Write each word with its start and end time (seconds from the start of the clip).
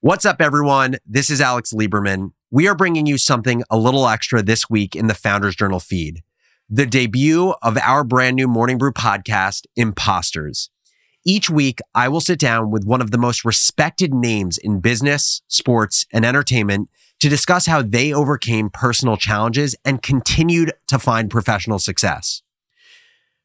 What's 0.00 0.24
up, 0.24 0.40
everyone? 0.40 0.98
This 1.04 1.28
is 1.28 1.40
Alex 1.40 1.72
Lieberman. 1.72 2.30
We 2.52 2.68
are 2.68 2.76
bringing 2.76 3.06
you 3.06 3.18
something 3.18 3.64
a 3.68 3.76
little 3.76 4.06
extra 4.06 4.44
this 4.44 4.70
week 4.70 4.94
in 4.94 5.08
the 5.08 5.14
Founders 5.14 5.56
Journal 5.56 5.80
feed 5.80 6.22
the 6.70 6.86
debut 6.86 7.52
of 7.62 7.76
our 7.78 8.04
brand 8.04 8.36
new 8.36 8.46
Morning 8.46 8.78
Brew 8.78 8.92
podcast, 8.92 9.66
Imposters. 9.74 10.70
Each 11.26 11.50
week, 11.50 11.80
I 11.96 12.08
will 12.08 12.20
sit 12.20 12.38
down 12.38 12.70
with 12.70 12.84
one 12.84 13.00
of 13.00 13.10
the 13.10 13.18
most 13.18 13.44
respected 13.44 14.14
names 14.14 14.56
in 14.56 14.78
business, 14.78 15.42
sports, 15.48 16.06
and 16.12 16.24
entertainment 16.24 16.90
to 17.18 17.28
discuss 17.28 17.66
how 17.66 17.82
they 17.82 18.12
overcame 18.12 18.70
personal 18.70 19.16
challenges 19.16 19.74
and 19.84 20.00
continued 20.00 20.74
to 20.86 21.00
find 21.00 21.28
professional 21.28 21.80
success. 21.80 22.42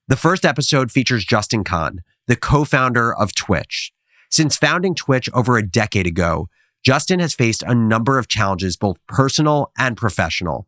The 0.07 0.17
first 0.17 0.45
episode 0.45 0.91
features 0.91 1.25
Justin 1.25 1.63
Kan, 1.63 2.03
the 2.27 2.35
co 2.35 2.63
founder 2.63 3.11
of 3.11 3.33
Twitch. 3.33 3.92
Since 4.33 4.57
founding 4.57 4.95
Twitch 4.95 5.29
over 5.31 5.57
a 5.57 5.67
decade 5.67 6.07
ago, 6.07 6.49
Justin 6.81 7.19
has 7.19 7.35
faced 7.35 7.61
a 7.61 7.75
number 7.75 8.17
of 8.17 8.27
challenges, 8.27 8.75
both 8.75 8.97
personal 9.07 9.71
and 9.77 9.95
professional. 9.95 10.65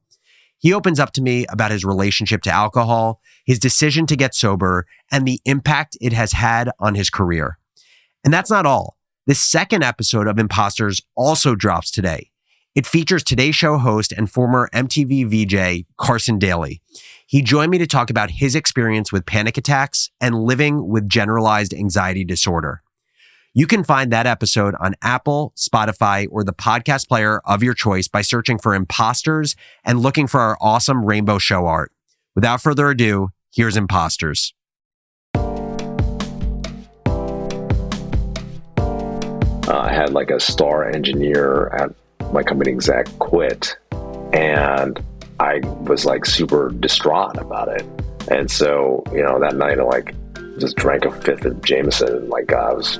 He 0.59 0.71
opens 0.71 0.99
up 0.99 1.13
to 1.13 1.21
me 1.23 1.47
about 1.49 1.71
his 1.71 1.83
relationship 1.83 2.43
to 2.43 2.51
alcohol, 2.51 3.21
his 3.43 3.57
decision 3.57 4.05
to 4.05 4.15
get 4.15 4.35
sober, 4.35 4.85
and 5.11 5.25
the 5.25 5.41
impact 5.45 5.97
it 5.99 6.13
has 6.13 6.33
had 6.33 6.69
on 6.77 6.93
his 6.93 7.09
career. 7.09 7.57
And 8.23 8.31
that's 8.31 8.51
not 8.51 8.67
all. 8.67 8.97
The 9.25 9.33
second 9.33 9.83
episode 9.83 10.27
of 10.27 10.37
Imposters 10.37 11.01
also 11.15 11.55
drops 11.55 11.89
today. 11.89 12.29
It 12.75 12.85
features 12.85 13.23
Today's 13.23 13.55
Show 13.55 13.79
host 13.79 14.11
and 14.11 14.31
former 14.31 14.69
MTV 14.75 15.25
VJ, 15.25 15.87
Carson 15.97 16.37
Daly. 16.37 16.83
He 17.25 17.41
joined 17.41 17.71
me 17.71 17.79
to 17.79 17.87
talk 17.87 18.11
about 18.11 18.29
his 18.29 18.53
experience 18.53 19.11
with 19.11 19.25
panic 19.25 19.57
attacks 19.57 20.11
and 20.21 20.35
living 20.35 20.87
with 20.87 21.09
generalized 21.09 21.73
anxiety 21.73 22.23
disorder. 22.23 22.83
You 23.57 23.67
can 23.67 23.85
find 23.85 24.11
that 24.11 24.27
episode 24.27 24.75
on 24.81 24.95
Apple, 25.01 25.53
Spotify, 25.55 26.27
or 26.29 26.43
the 26.43 26.51
podcast 26.51 27.07
player 27.07 27.39
of 27.45 27.63
your 27.63 27.73
choice 27.73 28.09
by 28.09 28.21
searching 28.21 28.57
for 28.57 28.75
Imposters 28.75 29.55
and 29.85 30.01
looking 30.01 30.27
for 30.27 30.41
our 30.41 30.57
awesome 30.59 31.05
rainbow 31.05 31.37
show 31.37 31.65
art. 31.65 31.93
Without 32.35 32.61
further 32.61 32.89
ado, 32.89 33.29
here's 33.53 33.77
Imposters. 33.77 34.53
Uh, 35.37 35.39
I 39.69 39.93
had 39.93 40.11
like 40.11 40.31
a 40.31 40.39
star 40.41 40.89
engineer 40.89 41.67
at 41.67 41.95
my 42.33 42.43
company 42.43 42.73
exec 42.73 43.07
quit, 43.19 43.77
and 44.33 45.01
I 45.39 45.59
was 45.83 46.03
like 46.03 46.25
super 46.25 46.71
distraught 46.71 47.37
about 47.37 47.69
it. 47.69 47.85
And 48.29 48.51
so, 48.51 49.01
you 49.13 49.23
know, 49.23 49.39
that 49.39 49.55
night 49.55 49.79
I 49.79 49.83
like 49.83 50.13
just 50.59 50.75
drank 50.75 51.05
a 51.05 51.11
fifth 51.21 51.45
of 51.45 51.61
Jameson 51.61 52.09
and 52.09 52.29
like 52.29 52.51
I 52.51 52.73
was 52.73 52.99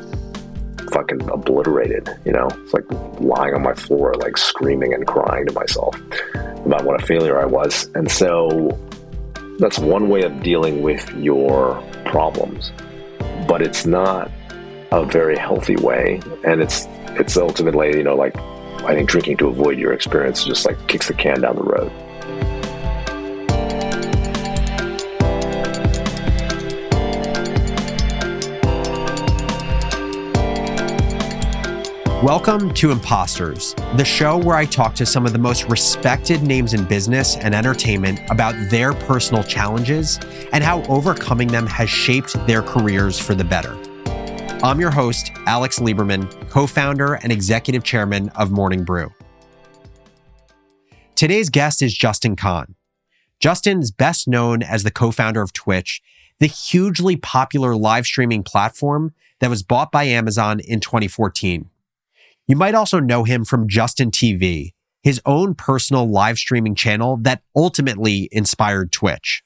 fucking 0.92 1.30
obliterated, 1.30 2.10
you 2.26 2.32
know? 2.32 2.48
It's 2.64 2.74
like 2.74 2.90
lying 3.20 3.54
on 3.54 3.64
my 3.64 3.74
floor, 3.74 4.14
like 4.16 4.38
screaming 4.38 4.94
and 4.94 5.06
crying 5.06 5.46
to 5.48 5.54
myself 5.54 5.96
about 6.66 6.86
what 6.86 7.02
a 7.02 7.06
failure 7.06 7.40
I 7.40 7.46
was. 7.46 7.90
And 7.96 8.10
so 8.10 8.78
that's 9.60 9.80
one 9.80 10.10
way 10.10 10.24
of 10.24 10.44
dealing 10.44 10.82
with 10.82 11.10
your 11.16 11.82
problems, 12.06 12.72
but 13.48 13.62
it's 13.62 13.86
not 13.86 14.32
a 14.92 15.06
very 15.06 15.38
healthy 15.38 15.76
way. 15.78 16.22
And 16.44 16.62
it's, 16.62 16.88
it's 17.12 17.38
ultimately, 17.38 17.98
you 17.98 18.04
know, 18.04 18.16
like 18.16 18.36
I 18.84 18.94
think 18.94 19.10
drinking 19.10 19.38
to 19.38 19.48
avoid 19.48 19.80
your 19.80 19.94
experience 19.94 20.44
just 20.44 20.66
like 20.66 20.88
kicks 20.88 21.08
the 21.08 21.14
can 21.14 21.42
down 21.42 21.56
the 21.56 21.64
road. 21.64 21.92
Welcome 32.26 32.74
to 32.74 32.90
Imposters, 32.90 33.76
the 33.98 34.04
show 34.04 34.36
where 34.36 34.56
I 34.56 34.66
talk 34.66 34.96
to 34.96 35.06
some 35.06 35.28
of 35.28 35.32
the 35.32 35.38
most 35.38 35.70
respected 35.70 36.42
names 36.42 36.74
in 36.74 36.84
business 36.84 37.36
and 37.36 37.54
entertainment 37.54 38.20
about 38.32 38.56
their 38.72 38.94
personal 38.94 39.44
challenges 39.44 40.20
and 40.52 40.64
how 40.64 40.82
overcoming 40.86 41.50
them 41.50 41.68
has 41.68 41.88
shaped 41.88 42.34
their 42.48 42.64
careers 42.64 43.20
for 43.20 43.36
the 43.36 43.44
better. 43.44 43.78
I'm 44.64 44.80
your 44.80 44.90
host, 44.90 45.34
Alex 45.46 45.78
Lieberman, 45.78 46.50
co 46.50 46.66
founder 46.66 47.14
and 47.14 47.32
executive 47.32 47.84
chairman 47.84 48.30
of 48.30 48.50
Morning 48.50 48.84
Brew. 48.84 49.14
Today's 51.14 51.52
guest 51.52 51.84
is 51.84 51.94
Justin 51.94 52.36
Kan. 52.36 52.74
Justin's 53.40 53.92
best 53.92 54.28
known 54.28 54.64
as 54.64 54.82
the 54.82 54.90
co 54.90 55.12
founder 55.12 55.44
of 55.44 55.54
Twitch, 55.54 56.02
the 56.40 56.48
hugely 56.48 57.18
popular 57.18 57.76
live 57.76 58.08
streaming 58.08 58.42
platform 58.42 59.14
that 59.42 59.52
was 59.52 59.62
bought 59.62 59.92
by 59.92 60.06
Amazon 60.06 60.60
in 60.60 60.80
2014. 60.80 61.70
You 62.48 62.56
might 62.56 62.76
also 62.76 63.00
know 63.00 63.24
him 63.24 63.44
from 63.44 63.68
Justin 63.68 64.12
TV, 64.12 64.74
his 65.02 65.20
own 65.26 65.56
personal 65.56 66.10
live 66.10 66.38
streaming 66.38 66.76
channel 66.76 67.18
that 67.22 67.42
ultimately 67.56 68.30
inspired 68.32 68.92
Twitch. 68.92 69.44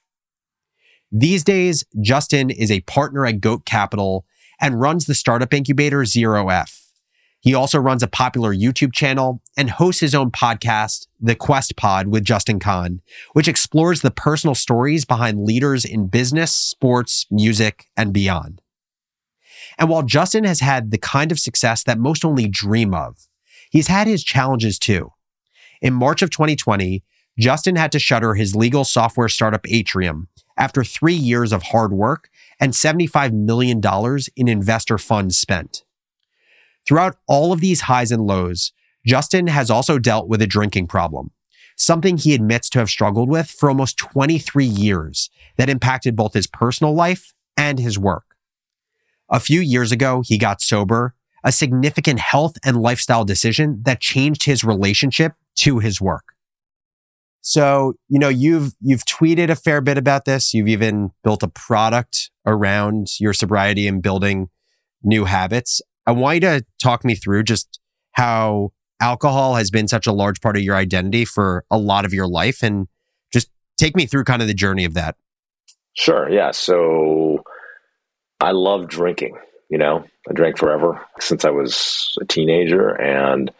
These 1.12 1.44
days, 1.44 1.86
Justin 2.02 2.50
is 2.50 2.70
a 2.70 2.82
partner 2.82 3.26
at 3.26 3.40
Goat 3.40 3.66
Capital 3.66 4.26
and 4.60 4.82
runs 4.82 5.06
the 5.06 5.16
startup 5.16 5.54
incubator 5.54 6.04
Zero 6.04 6.50
F. 6.50 6.92
He 7.40 7.54
also 7.54 7.80
runs 7.80 8.04
a 8.04 8.08
popular 8.08 8.54
YouTube 8.54 8.94
channel 8.94 9.42
and 9.56 9.70
hosts 9.70 10.02
his 10.02 10.14
own 10.14 10.30
podcast, 10.30 11.08
The 11.22 11.36
Quest 11.36 11.78
Pod 11.78 12.08
with 12.08 12.26
Justin 12.26 12.60
Kan, 12.60 13.02
which 13.32 13.48
explores 13.48 14.02
the 14.02 14.12
personal 14.12 14.56
stories 14.56 15.06
behind 15.06 15.46
leaders 15.46 15.86
in 15.86 16.10
business, 16.10 16.54
sports, 16.54 17.26
music, 17.32 17.86
and 17.96 18.12
beyond. 18.12 18.62
And 19.78 19.90
while 19.90 20.04
Justin 20.04 20.44
has 20.44 20.60
had 20.60 20.92
the 20.92 20.98
kind 20.98 21.32
of 21.32 21.40
success 21.40 21.84
that 21.84 22.00
most 22.00 22.26
only 22.26 22.48
dream 22.48 22.94
of, 22.94 23.28
he's 23.70 23.88
had 23.88 24.08
his 24.08 24.24
challenges 24.24 24.80
too. 24.80 25.14
In 25.82 25.94
March 25.94 26.22
of 26.22 26.30
2020, 26.30 27.04
Justin 27.38 27.78
had 27.78 27.92
to 27.94 28.00
shutter 28.00 28.34
his 28.34 28.56
legal 28.56 28.84
software 28.84 29.30
startup 29.30 29.66
Atrium 29.70 30.28
after 30.58 30.84
three 30.84 31.14
years 31.14 31.54
of 31.54 31.64
hard 31.64 31.94
work 31.94 32.30
and 32.60 32.74
$75 32.74 33.32
million 33.32 33.82
in 34.36 34.48
investor 34.48 34.98
funds 34.98 35.38
spent. 35.38 35.84
Throughout 36.86 37.18
all 37.28 37.54
of 37.54 37.62
these 37.62 37.82
highs 37.82 38.12
and 38.12 38.26
lows, 38.26 38.74
Justin 39.06 39.48
has 39.48 39.70
also 39.70 39.98
dealt 39.98 40.28
with 40.28 40.42
a 40.42 40.48
drinking 40.48 40.88
problem, 40.88 41.32
something 41.78 42.18
he 42.18 42.34
admits 42.34 42.70
to 42.72 42.80
have 42.80 42.90
struggled 42.90 43.30
with 43.30 43.50
for 43.50 43.70
almost 43.70 43.98
23 43.98 44.66
years 44.66 45.30
that 45.56 45.70
impacted 45.70 46.16
both 46.16 46.34
his 46.34 46.48
personal 46.48 46.94
life 46.94 47.34
and 47.56 47.80
his 47.80 47.98
work. 47.98 48.29
A 49.30 49.40
few 49.40 49.62
years 49.62 49.92
ago, 49.92 50.24
he 50.26 50.38
got 50.38 50.62
sober, 50.62 51.14
a 51.44 51.52
significant 51.52 52.20
health 52.20 52.56
and 52.64 52.78
lifestyle 52.78 53.26
decision 53.26 53.82
that 53.84 54.00
changed 54.00 54.44
his 54.44 54.64
relationship 54.64 55.34
to 55.58 55.80
his 55.80 56.02
work. 56.02 56.34
So, 57.42 57.94
you 58.10 58.20
know, 58.20 58.30
you've, 58.30 58.74
you've 58.82 59.06
tweeted 59.06 59.50
a 59.50 59.56
fair 59.56 59.82
bit 59.82 59.98
about 59.98 60.26
this. 60.26 60.54
You've 60.54 60.68
even 60.68 61.12
built 61.24 61.42
a 61.42 61.48
product 61.48 62.32
around 62.46 63.20
your 63.20 63.34
sobriety 63.34 63.88
and 63.88 64.02
building 64.02 64.50
new 65.04 65.26
habits. 65.26 65.82
I 66.06 66.12
want 66.12 66.36
you 66.36 66.42
to 66.42 66.66
talk 66.82 67.06
me 67.06 67.16
through 67.16 67.44
just 67.44 67.80
how 68.14 68.72
alcohol 69.00 69.56
has 69.56 69.72
been 69.72 69.88
such 69.88 70.08
a 70.08 70.12
large 70.12 70.42
part 70.42 70.58
of 70.58 70.64
your 70.64 70.76
identity 70.76 71.24
for 71.24 71.64
a 71.72 71.78
lot 71.78 72.04
of 72.04 72.14
your 72.14 72.28
life 72.28 72.62
and 72.62 72.88
just 73.32 73.50
take 73.78 73.96
me 73.96 74.06
through 74.06 74.26
kind 74.26 74.42
of 74.42 74.48
the 74.48 74.54
journey 74.54 74.84
of 74.84 74.94
that. 74.96 75.16
Sure. 75.94 76.30
Yeah. 76.30 76.52
So 76.52 77.39
I 78.40 78.52
love 78.52 78.88
drinking. 78.88 79.38
You 79.70 79.78
know, 79.78 80.06
I 80.28 80.34
drank 80.34 80.58
forever 80.58 81.06
since 81.20 81.46
I 81.46 81.52
was 81.52 82.18
a 82.22 82.26
teenager, 82.26 82.90
and 82.90 83.52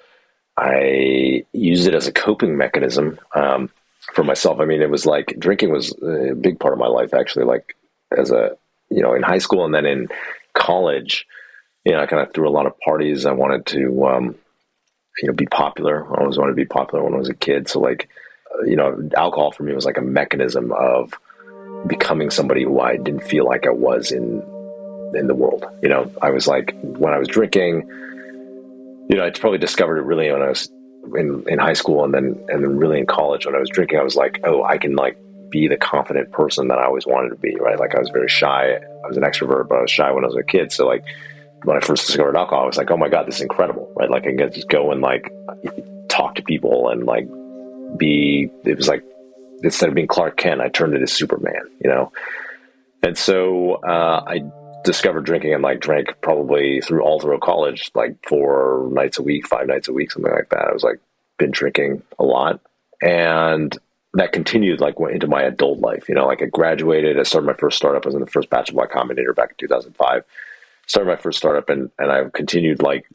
I 0.58 1.44
used 1.54 1.88
it 1.88 1.94
as 1.94 2.08
a 2.08 2.12
coping 2.12 2.58
mechanism 2.58 3.20
um, 3.36 3.70
for 4.14 4.24
myself. 4.24 4.60
I 4.60 4.66
mean, 4.66 4.82
it 4.82 4.90
was 4.90 5.06
like 5.06 5.36
drinking 5.38 5.72
was 5.72 5.94
a 6.02 6.34
big 6.34 6.60
part 6.60 6.74
of 6.74 6.80
my 6.80 6.88
life, 6.88 7.14
actually. 7.14 7.46
Like 7.46 7.76
as 8.18 8.32
a 8.32 8.58
you 8.90 9.02
know, 9.02 9.14
in 9.14 9.24
high 9.24 9.38
school 9.38 9.66
and 9.66 9.74
then 9.74 9.86
in 9.86 10.08
college, 10.54 11.28
you 11.86 11.94
know, 11.94 12.02
I 12.02 12.08
kind 12.08 12.22
of 12.26 12.34
threw 12.34 12.48
a 12.48 12.52
lot 12.52 12.66
of 12.66 12.80
parties. 12.80 13.26
I 13.26 13.32
wanted 13.32 13.66
to, 13.68 14.06
um, 14.08 14.36
you 15.22 15.28
know, 15.28 15.34
be 15.34 15.46
popular. 15.46 16.06
I 16.06 16.22
always 16.22 16.38
wanted 16.38 16.52
to 16.52 16.56
be 16.56 16.66
popular 16.66 17.04
when 17.04 17.14
I 17.14 17.18
was 17.18 17.30
a 17.30 17.36
kid. 17.36 17.70
So, 17.70 17.80
like, 17.80 18.10
you 18.66 18.76
know, 18.76 19.10
alcohol 19.16 19.52
for 19.52 19.64
me 19.64 19.74
was 19.74 19.86
like 19.86 19.98
a 19.98 20.02
mechanism 20.02 20.72
of 20.72 21.14
becoming 21.88 22.30
somebody 22.30 22.64
who 22.64 22.80
I 22.80 22.98
didn't 22.98 23.24
feel 23.24 23.46
like 23.46 23.66
I 23.66 23.72
was 23.72 24.12
in 24.12 24.42
in 25.14 25.28
the 25.28 25.36
world. 25.36 25.66
You 25.82 25.90
know, 25.90 26.12
I 26.22 26.30
was 26.32 26.48
like 26.48 26.76
when 26.82 27.14
I 27.14 27.18
was 27.18 27.28
drinking, 27.28 27.88
you 29.10 29.18
know, 29.18 29.26
I 29.26 29.30
probably 29.32 29.60
discovered 29.60 29.98
it 29.98 30.04
really 30.04 30.32
when 30.32 30.42
I 30.42 30.50
was 30.50 30.70
in, 31.16 31.44
in 31.48 31.60
high 31.60 31.74
school 31.74 32.04
and 32.04 32.14
then 32.14 32.44
and 32.50 32.64
then 32.64 32.78
really 32.78 33.00
in 33.00 33.06
college 33.06 33.46
when 33.46 33.56
I 33.56 33.60
was 33.60 33.70
drinking, 33.70 34.00
I 34.00 34.04
was 34.04 34.16
like, 34.16 34.40
oh, 34.44 34.64
I 34.64 34.78
can 34.78 34.96
like 34.96 35.18
be 35.50 35.68
the 35.68 35.78
confident 35.78 36.32
person 36.32 36.68
that 36.68 36.78
I 36.78 36.86
always 36.86 37.08
wanted 37.08 37.30
to 37.30 37.36
be, 37.36 37.56
right? 37.60 37.80
Like 37.80 37.96
I 37.96 38.00
was 38.00 38.10
very 38.10 38.28
shy. 38.28 38.74
I 38.74 39.08
was 39.08 39.18
an 39.18 39.24
extrovert, 39.24 39.68
but 39.68 39.80
I 39.80 39.82
was 39.82 39.92
shy 39.92 40.12
when 40.12 40.24
I 40.24 40.28
was 40.28 40.36
a 40.36 40.44
kid. 40.44 40.72
So 40.72 40.86
like 40.86 41.04
when 41.64 41.76
I 41.76 41.80
first 41.80 42.08
discovered 42.08 42.38
alcohol, 42.38 42.64
I 42.64 42.68
was 42.68 42.78
like, 42.78 42.92
oh 42.92 42.98
my 42.98 43.10
God, 43.10 43.28
this 43.28 43.36
is 43.36 43.42
incredible, 43.42 43.92
right? 43.96 44.10
Like 44.10 44.24
I 44.24 44.36
can 44.36 44.52
just 44.54 44.70
go 44.70 44.92
and 44.92 45.02
like 45.02 45.32
talk 46.08 46.36
to 46.36 46.44
people 46.44 46.90
and 46.90 47.06
like 47.06 47.28
be, 47.98 48.50
it 48.64 48.78
was 48.78 48.88
like, 48.88 49.04
instead 49.64 49.90
of 49.90 49.96
being 49.96 50.08
Clark 50.08 50.38
Kent, 50.38 50.62
I 50.62 50.70
turned 50.70 50.94
into 50.94 51.08
Superman, 51.08 51.70
you 51.84 51.90
know? 51.90 52.12
And 53.02 53.18
so 53.18 53.76
uh, 53.76 54.24
I 54.28 54.44
discovered 54.84 55.26
drinking 55.26 55.54
and 55.54 55.64
like 55.64 55.80
drank 55.80 56.14
probably 56.22 56.82
through 56.82 57.02
all 57.02 57.20
through 57.20 57.40
college, 57.40 57.92
like 57.96 58.16
four 58.28 58.90
nights 58.92 59.20
a 59.20 59.24
week, 59.24 59.48
five 59.48 59.68
nights 59.68 59.88
a 59.88 59.94
week, 59.94 60.12
something 60.12 60.32
like 60.32 60.50
that. 60.50 60.68
I 60.68 60.74
was 60.74 60.84
like 60.84 61.00
been 61.38 61.52
drinking 61.52 62.04
a 62.18 62.24
lot, 62.24 62.60
and 63.02 63.78
that 64.14 64.32
continued 64.32 64.80
like 64.80 65.00
went 65.00 65.14
into 65.14 65.28
my 65.28 65.42
adult 65.42 65.80
life. 65.80 66.10
You 66.10 66.16
know, 66.16 66.28
like 66.28 66.42
I 66.42 66.46
graduated, 66.46 67.20
I 67.20 67.24
started 67.24 67.48
my 67.48 67.54
first 67.54 67.78
startup. 67.78 68.06
I 68.06 68.10
was 68.10 68.16
in 68.16 68.22
the 68.22 68.28
first 68.28 68.50
batch 68.50 68.70
of 68.70 68.76
Y 68.76 68.86
Combinator 68.88 69.36
back 69.36 69.52
in 69.52 69.56
2005. 69.60 70.24
Started 70.88 71.10
my 71.10 71.18
first 71.18 71.38
startup, 71.38 71.70
and 71.70 71.92
and 72.00 72.12
I 72.12 72.24
continued 72.34 72.82
like 72.82 73.10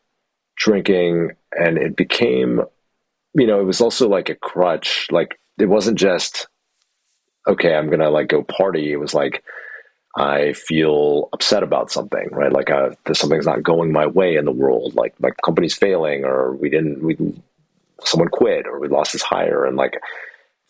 drinking, 0.56 1.32
and 1.52 1.78
it 1.78 1.96
became, 1.96 2.62
you 3.34 3.46
know, 3.46 3.60
it 3.60 3.64
was 3.64 3.80
also 3.80 4.08
like 4.08 4.28
a 4.28 4.34
crutch. 4.34 5.06
Like 5.10 5.40
it 5.58 5.66
wasn't 5.66 5.98
just 5.98 6.48
okay, 7.46 7.74
I'm 7.74 7.90
gonna 7.90 8.10
like 8.10 8.28
go 8.28 8.42
party. 8.42 8.92
It 8.92 8.96
was 8.96 9.14
like 9.14 9.42
I 10.16 10.52
feel 10.52 11.28
upset 11.32 11.62
about 11.62 11.90
something, 11.90 12.28
right? 12.30 12.52
Like 12.52 12.70
uh, 12.70 12.90
something's 13.12 13.46
not 13.46 13.62
going 13.62 13.92
my 13.92 14.06
way 14.06 14.36
in 14.36 14.44
the 14.44 14.52
world, 14.52 14.94
like 14.94 15.14
like 15.20 15.34
company's 15.44 15.74
failing, 15.74 16.24
or 16.24 16.54
we 16.54 16.70
didn't, 16.70 17.02
we 17.02 17.16
someone 18.04 18.28
quit, 18.28 18.66
or 18.66 18.78
we 18.78 18.88
lost 18.88 19.12
this 19.12 19.22
hire, 19.22 19.64
and 19.64 19.76
like 19.76 20.00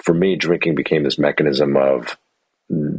for 0.03 0.15
me, 0.15 0.37
drinking 0.37 0.75
became 0.75 1.03
this 1.03 1.19
mechanism 1.19 1.77
of 1.77 2.17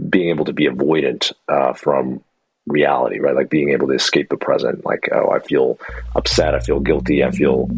being 0.10 0.30
able 0.30 0.46
to 0.46 0.54
be 0.54 0.68
avoidant 0.68 1.32
uh, 1.50 1.74
from 1.74 2.24
reality, 2.68 3.20
right? 3.20 3.36
Like 3.36 3.50
being 3.50 3.72
able 3.72 3.88
to 3.88 3.94
escape 3.94 4.30
the 4.30 4.38
present. 4.38 4.86
Like, 4.86 5.10
oh, 5.12 5.30
I 5.30 5.40
feel 5.40 5.80
upset, 6.16 6.56
I 6.56 6.60
feel 6.60 6.80
guilty, 6.80 7.24
I 7.24 7.32
feel 7.32 7.70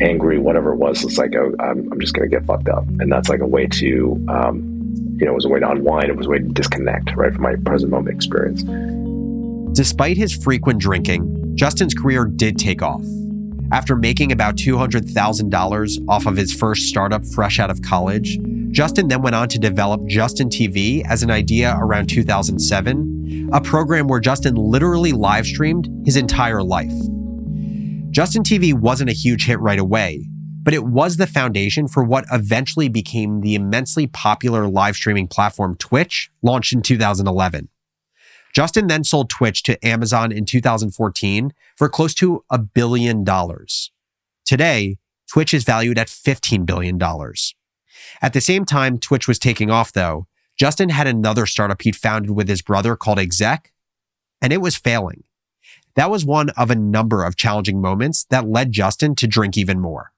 angry, 0.00 0.38
whatever 0.38 0.72
it 0.72 0.76
was. 0.76 1.04
It's 1.04 1.18
like, 1.18 1.34
oh, 1.34 1.54
I'm, 1.60 1.92
I'm 1.92 2.00
just 2.00 2.14
going 2.14 2.28
to 2.28 2.36
get 2.36 2.46
fucked 2.46 2.68
up, 2.68 2.84
and 3.00 3.10
that's 3.10 3.28
like 3.28 3.40
a 3.40 3.46
way 3.46 3.66
to 3.66 4.24
um, 4.28 4.75
you 5.18 5.26
know, 5.26 5.32
it 5.32 5.34
was 5.34 5.44
a 5.44 5.48
way 5.48 5.60
to 5.60 5.70
unwind. 5.70 6.08
It 6.08 6.16
was 6.16 6.26
a 6.26 6.30
way 6.30 6.38
to 6.38 6.44
disconnect, 6.44 7.14
right, 7.16 7.32
from 7.32 7.42
my 7.42 7.56
present 7.64 7.90
moment 7.90 8.14
experience. 8.14 8.62
Despite 9.76 10.16
his 10.16 10.34
frequent 10.34 10.80
drinking, 10.80 11.54
Justin's 11.54 11.94
career 11.94 12.24
did 12.24 12.58
take 12.58 12.82
off. 12.82 13.04
After 13.72 13.96
making 13.96 14.30
about 14.30 14.56
$200,000 14.56 16.08
off 16.08 16.26
of 16.26 16.36
his 16.36 16.52
first 16.52 16.88
startup 16.88 17.24
fresh 17.24 17.58
out 17.58 17.70
of 17.70 17.82
college, 17.82 18.38
Justin 18.70 19.08
then 19.08 19.22
went 19.22 19.34
on 19.34 19.48
to 19.48 19.58
develop 19.58 20.06
Justin 20.06 20.48
TV 20.48 21.04
as 21.08 21.22
an 21.22 21.30
idea 21.30 21.76
around 21.80 22.08
2007, 22.08 23.50
a 23.52 23.60
program 23.60 24.06
where 24.06 24.20
Justin 24.20 24.54
literally 24.54 25.12
live 25.12 25.46
streamed 25.46 25.90
his 26.04 26.16
entire 26.16 26.62
life. 26.62 26.92
Justin 28.10 28.42
TV 28.42 28.72
wasn't 28.72 29.10
a 29.10 29.14
huge 29.14 29.46
hit 29.46 29.58
right 29.60 29.78
away, 29.78 30.28
but 30.66 30.74
it 30.74 30.84
was 30.84 31.16
the 31.16 31.28
foundation 31.28 31.86
for 31.86 32.02
what 32.02 32.24
eventually 32.32 32.88
became 32.88 33.40
the 33.40 33.54
immensely 33.54 34.08
popular 34.08 34.66
live 34.66 34.96
streaming 34.96 35.28
platform 35.28 35.76
Twitch, 35.76 36.28
launched 36.42 36.72
in 36.72 36.82
2011. 36.82 37.68
Justin 38.52 38.88
then 38.88 39.04
sold 39.04 39.30
Twitch 39.30 39.62
to 39.62 39.86
Amazon 39.86 40.32
in 40.32 40.44
2014 40.44 41.52
for 41.76 41.88
close 41.88 42.14
to 42.14 42.44
a 42.50 42.58
billion 42.58 43.22
dollars. 43.22 43.92
Today, 44.44 44.96
Twitch 45.30 45.54
is 45.54 45.62
valued 45.62 45.98
at 46.00 46.08
$15 46.08 46.66
billion. 46.66 47.00
At 48.20 48.32
the 48.32 48.40
same 48.40 48.64
time 48.64 48.98
Twitch 48.98 49.28
was 49.28 49.38
taking 49.38 49.70
off, 49.70 49.92
though, 49.92 50.26
Justin 50.58 50.88
had 50.88 51.06
another 51.06 51.46
startup 51.46 51.80
he'd 51.82 51.94
founded 51.94 52.32
with 52.32 52.48
his 52.48 52.60
brother 52.60 52.96
called 52.96 53.20
Exec, 53.20 53.72
and 54.42 54.52
it 54.52 54.60
was 54.60 54.74
failing. 54.74 55.22
That 55.94 56.10
was 56.10 56.24
one 56.24 56.50
of 56.50 56.72
a 56.72 56.74
number 56.74 57.22
of 57.22 57.36
challenging 57.36 57.80
moments 57.80 58.24
that 58.30 58.48
led 58.48 58.72
Justin 58.72 59.14
to 59.14 59.28
drink 59.28 59.56
even 59.56 59.78
more 59.78 60.10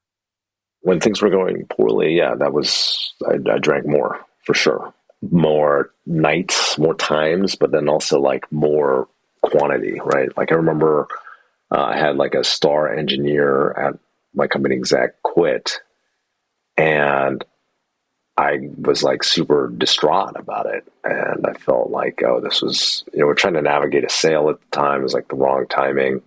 when 0.82 1.00
things 1.00 1.20
were 1.20 1.30
going 1.30 1.66
poorly, 1.66 2.16
yeah, 2.16 2.34
that 2.34 2.52
was 2.52 3.14
I, 3.26 3.34
I 3.50 3.58
drank 3.58 3.86
more 3.86 4.20
for 4.44 4.54
sure, 4.54 4.94
more 5.30 5.90
nights, 6.06 6.78
more 6.78 6.94
times, 6.94 7.54
but 7.56 7.70
then 7.70 7.88
also 7.88 8.20
like 8.20 8.50
more 8.52 9.08
quantity, 9.42 10.00
right? 10.04 10.34
Like 10.36 10.52
I 10.52 10.56
remember 10.56 11.08
uh, 11.70 11.82
I 11.82 11.98
had 11.98 12.16
like 12.16 12.34
a 12.34 12.44
star 12.44 12.92
engineer 12.92 13.72
at 13.72 13.98
my 14.34 14.46
company 14.46 14.76
exec 14.76 15.22
quit, 15.22 15.80
and 16.76 17.44
I 18.36 18.70
was 18.78 19.02
like 19.02 19.25
super 19.25 19.69
distraught 19.76 20.36
about 20.36 20.66
it, 20.66 20.90
and 21.04 21.46
I 21.46 21.54
felt 21.54 21.90
like 21.90 22.22
oh, 22.25 22.40
this 22.40 22.62
was 22.62 23.04
you 23.12 23.20
know 23.20 23.26
we're 23.26 23.34
trying 23.34 23.54
to 23.54 23.62
navigate 23.62 24.04
a 24.04 24.10
sale 24.10 24.48
at 24.48 24.60
the 24.60 24.76
time, 24.76 25.00
it 25.00 25.04
was 25.04 25.14
like 25.14 25.28
the 25.28 25.36
wrong 25.36 25.66
timing, 25.69 26.22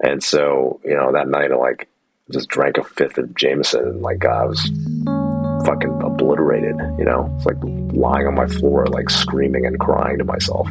and 0.00 0.22
so 0.22 0.80
you 0.84 0.94
know 0.94 1.12
that 1.12 1.28
night 1.28 1.52
I 1.52 1.56
like 1.56 1.88
just 2.32 2.48
drank 2.48 2.78
a 2.78 2.84
fifth 2.84 3.18
of 3.18 3.34
Jameson 3.34 3.86
and 3.86 4.02
like 4.02 4.24
I 4.24 4.44
was 4.44 4.60
fucking 5.66 6.00
obliterated, 6.02 6.76
you 6.98 7.04
know? 7.04 7.32
It's 7.36 7.46
like 7.46 7.56
lying 7.62 8.26
on 8.26 8.34
my 8.34 8.46
floor, 8.46 8.86
like 8.86 9.10
screaming 9.10 9.66
and 9.66 9.78
crying 9.78 10.18
to 10.18 10.24
myself 10.24 10.68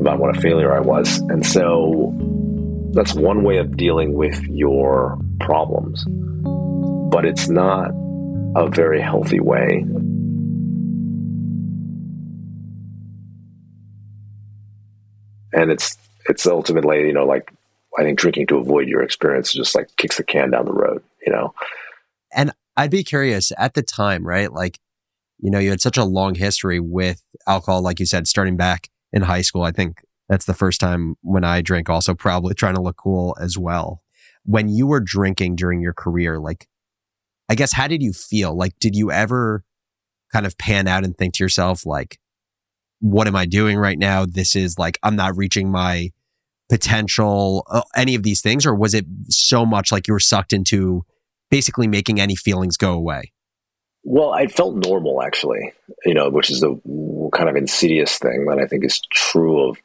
about 0.00 0.18
what 0.18 0.36
a 0.36 0.40
failure 0.40 0.74
I 0.74 0.80
was. 0.80 1.18
And 1.18 1.44
so 1.44 2.14
that's 2.92 3.14
one 3.14 3.44
way 3.44 3.58
of 3.58 3.76
dealing 3.76 4.14
with 4.14 4.40
your 4.44 5.18
problems, 5.40 6.04
but 7.10 7.24
it's 7.24 7.48
not 7.48 7.90
a 8.56 8.68
very 8.68 9.00
healthy 9.00 9.40
way. 9.40 9.84
And 15.52 15.70
it's 15.70 15.96
it's 16.28 16.46
ultimately, 16.46 17.06
you 17.06 17.12
know, 17.12 17.26
like 17.26 17.52
I 17.98 18.02
think 18.02 18.18
drinking 18.18 18.48
to 18.48 18.56
avoid 18.56 18.88
your 18.88 19.02
experience 19.02 19.52
just 19.52 19.74
like 19.74 19.88
kicks 19.96 20.16
the 20.16 20.24
can 20.24 20.50
down 20.50 20.66
the 20.66 20.72
road, 20.72 21.02
you 21.24 21.32
know? 21.32 21.54
And 22.34 22.52
I'd 22.76 22.90
be 22.90 23.04
curious 23.04 23.52
at 23.56 23.74
the 23.74 23.82
time, 23.82 24.26
right? 24.26 24.52
Like, 24.52 24.78
you 25.38 25.50
know, 25.50 25.58
you 25.58 25.70
had 25.70 25.80
such 25.80 25.96
a 25.96 26.04
long 26.04 26.34
history 26.34 26.80
with 26.80 27.22
alcohol, 27.46 27.82
like 27.82 28.00
you 28.00 28.06
said, 28.06 28.26
starting 28.26 28.56
back 28.56 28.88
in 29.12 29.22
high 29.22 29.42
school. 29.42 29.62
I 29.62 29.70
think 29.70 30.02
that's 30.28 30.46
the 30.46 30.54
first 30.54 30.80
time 30.80 31.16
when 31.22 31.44
I 31.44 31.60
drank, 31.62 31.88
also 31.88 32.14
probably 32.14 32.54
trying 32.56 32.74
to 32.74 32.82
look 32.82 32.96
cool 32.96 33.36
as 33.40 33.56
well. 33.56 34.02
When 34.44 34.68
you 34.68 34.86
were 34.86 35.00
drinking 35.00 35.56
during 35.56 35.80
your 35.80 35.94
career, 35.94 36.38
like, 36.38 36.68
I 37.48 37.54
guess, 37.54 37.72
how 37.72 37.86
did 37.86 38.02
you 38.02 38.12
feel? 38.12 38.56
Like, 38.56 38.78
did 38.78 38.96
you 38.96 39.10
ever 39.10 39.64
kind 40.32 40.46
of 40.46 40.58
pan 40.58 40.88
out 40.88 41.04
and 41.04 41.16
think 41.16 41.34
to 41.34 41.44
yourself, 41.44 41.86
like, 41.86 42.18
what 43.00 43.26
am 43.26 43.36
I 43.36 43.46
doing 43.46 43.76
right 43.76 43.98
now? 43.98 44.26
This 44.26 44.56
is 44.56 44.78
like, 44.78 44.98
I'm 45.02 45.16
not 45.16 45.36
reaching 45.36 45.70
my 45.70 46.10
potential, 46.74 47.64
uh, 47.70 47.82
any 47.94 48.16
of 48.16 48.24
these 48.24 48.40
things? 48.40 48.66
Or 48.66 48.74
was 48.74 48.94
it 48.94 49.06
so 49.28 49.64
much 49.64 49.92
like 49.92 50.08
you 50.08 50.12
were 50.12 50.18
sucked 50.18 50.52
into 50.52 51.04
basically 51.48 51.86
making 51.86 52.20
any 52.20 52.34
feelings 52.34 52.76
go 52.76 52.94
away? 52.94 53.32
Well, 54.02 54.32
I 54.32 54.48
felt 54.48 54.74
normal 54.74 55.22
actually, 55.22 55.72
you 56.04 56.14
know, 56.14 56.28
which 56.30 56.50
is 56.50 56.60
the 56.60 56.76
kind 57.32 57.48
of 57.48 57.54
insidious 57.54 58.18
thing 58.18 58.46
that 58.46 58.58
I 58.58 58.66
think 58.66 58.84
is 58.84 59.00
true 59.12 59.68
of 59.68 59.78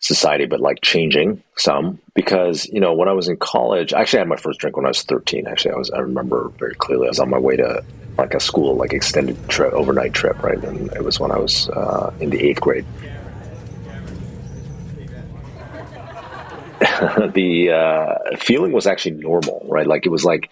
society, 0.00 0.44
but 0.44 0.60
like 0.60 0.82
changing 0.82 1.42
some 1.56 1.98
because, 2.14 2.66
you 2.66 2.78
know, 2.78 2.92
when 2.92 3.08
I 3.08 3.14
was 3.14 3.26
in 3.26 3.38
college, 3.38 3.94
I 3.94 4.02
actually 4.02 4.18
I 4.18 4.20
had 4.20 4.28
my 4.28 4.36
first 4.36 4.60
drink 4.60 4.76
when 4.76 4.84
I 4.84 4.90
was 4.90 5.02
13. 5.04 5.46
Actually, 5.46 5.72
I 5.72 5.78
was, 5.78 5.90
I 5.92 6.00
remember 6.00 6.50
very 6.58 6.74
clearly, 6.74 7.06
I 7.06 7.08
was 7.08 7.20
on 7.20 7.30
my 7.30 7.38
way 7.38 7.56
to 7.56 7.82
like 8.18 8.34
a 8.34 8.40
school, 8.40 8.76
like 8.76 8.92
extended 8.92 9.48
trip, 9.48 9.72
overnight 9.72 10.12
trip, 10.12 10.42
right? 10.42 10.62
And 10.62 10.92
it 10.92 11.02
was 11.02 11.18
when 11.18 11.30
I 11.30 11.38
was 11.38 11.70
uh, 11.70 12.12
in 12.20 12.28
the 12.28 12.46
eighth 12.46 12.60
grade. 12.60 12.84
the 17.34 17.70
uh, 17.70 18.36
feeling 18.36 18.72
was 18.72 18.86
actually 18.86 19.16
normal, 19.16 19.66
right? 19.68 19.86
Like 19.86 20.06
it 20.06 20.10
was 20.10 20.24
like 20.24 20.50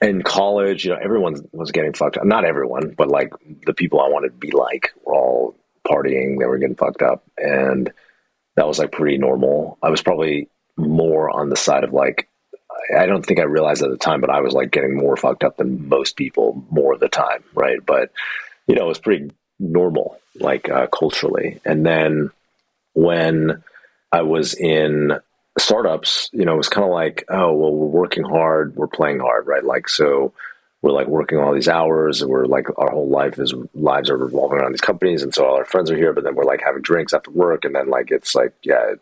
in 0.00 0.22
college, 0.22 0.84
you 0.84 0.92
know, 0.92 0.98
everyone 1.02 1.48
was 1.52 1.72
getting 1.72 1.92
fucked 1.92 2.16
up. 2.16 2.24
Not 2.24 2.44
everyone, 2.44 2.94
but 2.96 3.08
like 3.08 3.32
the 3.66 3.74
people 3.74 4.00
I 4.00 4.08
wanted 4.08 4.28
to 4.28 4.38
be 4.38 4.52
like 4.52 4.92
were 5.04 5.14
all 5.14 5.56
partying. 5.86 6.38
They 6.38 6.46
were 6.46 6.58
getting 6.58 6.76
fucked 6.76 7.02
up, 7.02 7.24
and 7.36 7.92
that 8.56 8.68
was 8.68 8.78
like 8.78 8.92
pretty 8.92 9.18
normal. 9.18 9.78
I 9.82 9.90
was 9.90 10.02
probably 10.02 10.48
more 10.76 11.30
on 11.30 11.48
the 11.48 11.56
side 11.56 11.84
of 11.84 11.92
like 11.92 12.28
I 12.96 13.06
don't 13.06 13.24
think 13.24 13.40
I 13.40 13.44
realized 13.44 13.82
at 13.82 13.90
the 13.90 13.96
time, 13.96 14.20
but 14.20 14.30
I 14.30 14.40
was 14.40 14.54
like 14.54 14.70
getting 14.70 14.96
more 14.96 15.16
fucked 15.16 15.44
up 15.44 15.56
than 15.56 15.88
most 15.88 16.16
people 16.16 16.64
more 16.70 16.94
of 16.94 17.00
the 17.00 17.08
time, 17.08 17.42
right? 17.54 17.84
But 17.84 18.12
you 18.66 18.74
know, 18.74 18.84
it 18.84 18.88
was 18.88 18.98
pretty 18.98 19.30
normal, 19.58 20.20
like 20.36 20.68
uh, 20.68 20.86
culturally. 20.86 21.60
And 21.64 21.84
then 21.84 22.30
when 22.94 23.62
I 24.12 24.22
was 24.22 24.54
in 24.54 25.12
startups, 25.58 26.30
you 26.32 26.44
know, 26.44 26.54
it 26.54 26.58
was 26.58 26.68
kind 26.68 26.84
of 26.84 26.92
like, 26.92 27.24
oh, 27.28 27.52
well, 27.52 27.72
we're 27.72 27.86
working 27.86 28.24
hard, 28.24 28.76
we're 28.76 28.86
playing 28.86 29.20
hard, 29.20 29.46
right? 29.46 29.64
Like, 29.64 29.88
so 29.88 30.32
we're 30.80 30.92
like 30.92 31.08
working 31.08 31.38
all 31.38 31.52
these 31.52 31.68
hours, 31.68 32.22
and 32.22 32.30
we're 32.30 32.46
like, 32.46 32.66
our 32.78 32.90
whole 32.90 33.08
life 33.08 33.38
is 33.38 33.52
lives 33.74 34.10
are 34.10 34.16
revolving 34.16 34.58
around 34.58 34.72
these 34.72 34.80
companies, 34.80 35.22
and 35.22 35.34
so 35.34 35.44
all 35.44 35.56
our 35.56 35.64
friends 35.64 35.90
are 35.90 35.96
here, 35.96 36.12
but 36.12 36.24
then 36.24 36.34
we're 36.34 36.44
like 36.44 36.62
having 36.64 36.82
drinks 36.82 37.12
after 37.12 37.30
work, 37.30 37.64
and 37.64 37.74
then 37.74 37.88
like 37.88 38.10
it's 38.10 38.34
like, 38.34 38.52
yeah, 38.62 38.94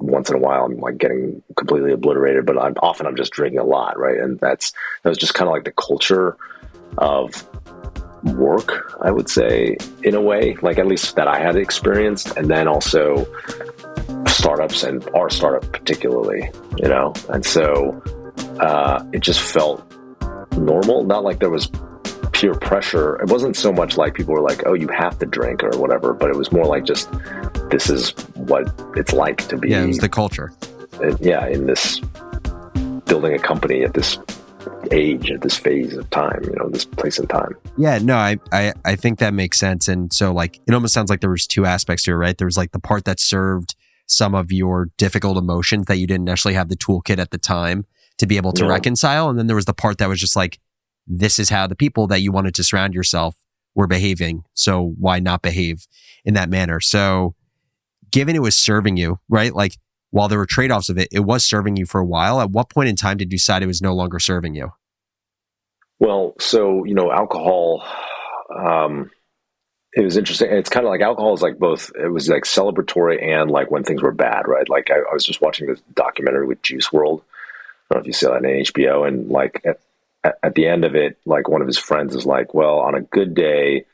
once 0.00 0.30
in 0.30 0.36
a 0.36 0.38
while 0.38 0.64
I'm 0.64 0.78
like 0.78 0.98
getting 0.98 1.42
completely 1.56 1.92
obliterated, 1.92 2.46
but 2.46 2.58
I'm 2.58 2.74
often 2.82 3.06
I'm 3.06 3.16
just 3.16 3.32
drinking 3.32 3.60
a 3.60 3.64
lot, 3.64 3.98
right? 3.98 4.18
And 4.18 4.40
that's 4.40 4.72
that 5.02 5.08
was 5.08 5.18
just 5.18 5.34
kind 5.34 5.48
of 5.48 5.52
like 5.52 5.64
the 5.64 5.72
culture 5.72 6.36
of 6.96 7.46
work, 8.24 8.96
I 9.02 9.10
would 9.10 9.28
say, 9.28 9.76
in 10.02 10.14
a 10.14 10.20
way, 10.20 10.56
like 10.62 10.78
at 10.78 10.86
least 10.86 11.16
that 11.16 11.28
I 11.28 11.38
had 11.38 11.56
experienced, 11.56 12.36
and 12.36 12.48
then 12.48 12.68
also 12.68 13.26
startups 14.42 14.82
and 14.82 15.08
our 15.14 15.30
startup 15.30 15.62
particularly, 15.72 16.50
you 16.76 16.88
know, 16.88 17.14
and 17.28 17.46
so 17.46 18.02
uh, 18.58 19.04
it 19.12 19.20
just 19.20 19.40
felt 19.40 19.80
normal. 20.56 21.04
Not 21.04 21.22
like 21.22 21.38
there 21.38 21.48
was 21.48 21.70
peer 22.32 22.54
pressure. 22.54 23.22
It 23.22 23.30
wasn't 23.30 23.56
so 23.56 23.72
much 23.72 23.96
like 23.96 24.14
people 24.14 24.34
were 24.34 24.40
like, 24.40 24.66
"Oh, 24.66 24.74
you 24.74 24.88
have 24.88 25.16
to 25.20 25.26
drink" 25.26 25.62
or 25.62 25.70
whatever, 25.78 26.12
but 26.12 26.28
it 26.28 26.36
was 26.36 26.50
more 26.50 26.64
like 26.64 26.84
just 26.84 27.08
this 27.70 27.88
is 27.88 28.10
what 28.34 28.64
it's 28.96 29.12
like 29.12 29.46
to 29.46 29.56
be. 29.56 29.70
Yeah, 29.70 29.84
it 29.84 29.86
was 29.86 29.98
the 29.98 30.08
culture. 30.08 30.52
Uh, 31.00 31.16
yeah, 31.20 31.46
in 31.46 31.66
this 31.66 32.00
building 33.06 33.34
a 33.34 33.38
company 33.38 33.84
at 33.84 33.94
this 33.94 34.18
age, 34.90 35.30
at 35.30 35.42
this 35.42 35.56
phase 35.56 35.96
of 35.96 36.10
time, 36.10 36.40
you 36.42 36.54
know, 36.56 36.68
this 36.68 36.84
place 36.84 37.20
and 37.20 37.30
time. 37.30 37.54
Yeah, 37.78 37.98
no, 37.98 38.16
I, 38.16 38.38
I, 38.50 38.72
I 38.84 38.96
think 38.96 39.20
that 39.20 39.34
makes 39.34 39.58
sense. 39.58 39.86
And 39.86 40.12
so, 40.12 40.32
like, 40.32 40.60
it 40.66 40.74
almost 40.74 40.94
sounds 40.94 41.10
like 41.10 41.20
there 41.20 41.30
was 41.30 41.46
two 41.46 41.64
aspects 41.64 42.02
to 42.04 42.12
it, 42.12 42.16
right? 42.16 42.36
There 42.36 42.46
was 42.46 42.56
like 42.56 42.72
the 42.72 42.80
part 42.80 43.04
that 43.04 43.20
served 43.20 43.76
some 44.12 44.34
of 44.34 44.52
your 44.52 44.90
difficult 44.98 45.36
emotions 45.36 45.86
that 45.86 45.96
you 45.96 46.06
didn't 46.06 46.28
actually 46.28 46.54
have 46.54 46.68
the 46.68 46.76
toolkit 46.76 47.18
at 47.18 47.30
the 47.30 47.38
time 47.38 47.86
to 48.18 48.26
be 48.26 48.36
able 48.36 48.52
to 48.52 48.64
yeah. 48.64 48.70
reconcile. 48.70 49.28
And 49.28 49.38
then 49.38 49.46
there 49.46 49.56
was 49.56 49.64
the 49.64 49.74
part 49.74 49.98
that 49.98 50.08
was 50.08 50.20
just 50.20 50.36
like, 50.36 50.58
this 51.06 51.38
is 51.38 51.48
how 51.48 51.66
the 51.66 51.74
people 51.74 52.06
that 52.08 52.20
you 52.20 52.30
wanted 52.30 52.54
to 52.54 52.64
surround 52.64 52.94
yourself 52.94 53.36
were 53.74 53.86
behaving. 53.86 54.44
So 54.54 54.94
why 54.98 55.18
not 55.18 55.42
behave 55.42 55.86
in 56.24 56.34
that 56.34 56.48
manner? 56.48 56.78
So 56.80 57.34
given 58.10 58.36
it 58.36 58.42
was 58.42 58.54
serving 58.54 58.96
you, 58.96 59.18
right? 59.28 59.54
Like 59.54 59.78
while 60.10 60.28
there 60.28 60.38
were 60.38 60.46
trade 60.46 60.70
offs 60.70 60.90
of 60.90 60.98
it, 60.98 61.08
it 61.10 61.20
was 61.20 61.44
serving 61.44 61.76
you 61.76 61.86
for 61.86 62.00
a 62.00 62.04
while. 62.04 62.40
At 62.40 62.50
what 62.50 62.68
point 62.68 62.88
in 62.88 62.96
time 62.96 63.16
did 63.16 63.32
you 63.32 63.38
decide 63.38 63.62
it 63.62 63.66
was 63.66 63.82
no 63.82 63.94
longer 63.94 64.18
serving 64.18 64.54
you? 64.54 64.72
Well, 65.98 66.34
so, 66.38 66.84
you 66.84 66.94
know, 66.94 67.10
alcohol, 67.10 67.84
um, 68.54 69.10
it 69.92 70.02
was 70.02 70.16
interesting. 70.16 70.50
It's 70.50 70.70
kind 70.70 70.86
of 70.86 70.90
like 70.90 71.00
alcohol 71.00 71.34
is 71.34 71.42
like 71.42 71.58
both, 71.58 71.90
it 71.94 72.08
was 72.08 72.28
like 72.28 72.44
celebratory 72.44 73.22
and 73.22 73.50
like 73.50 73.70
when 73.70 73.84
things 73.84 74.02
were 74.02 74.12
bad, 74.12 74.48
right? 74.48 74.68
Like 74.68 74.90
I, 74.90 74.98
I 74.98 75.12
was 75.12 75.24
just 75.24 75.40
watching 75.40 75.66
this 75.66 75.80
documentary 75.94 76.46
with 76.46 76.62
Juice 76.62 76.88
WRLD. 76.88 77.20
I 77.20 77.94
don't 77.94 77.98
know 77.98 78.00
if 78.00 78.06
you 78.06 78.12
see 78.12 78.26
that 78.26 78.36
on 78.36 78.42
HBO. 78.42 79.06
And 79.06 79.28
like 79.28 79.62
at, 79.64 80.38
at 80.42 80.54
the 80.54 80.66
end 80.66 80.84
of 80.84 80.94
it, 80.94 81.18
like 81.26 81.48
one 81.48 81.60
of 81.60 81.66
his 81.66 81.78
friends 81.78 82.14
is 82.14 82.24
like, 82.24 82.54
well, 82.54 82.78
on 82.78 82.94
a 82.94 83.02
good 83.02 83.34
day, 83.34 83.84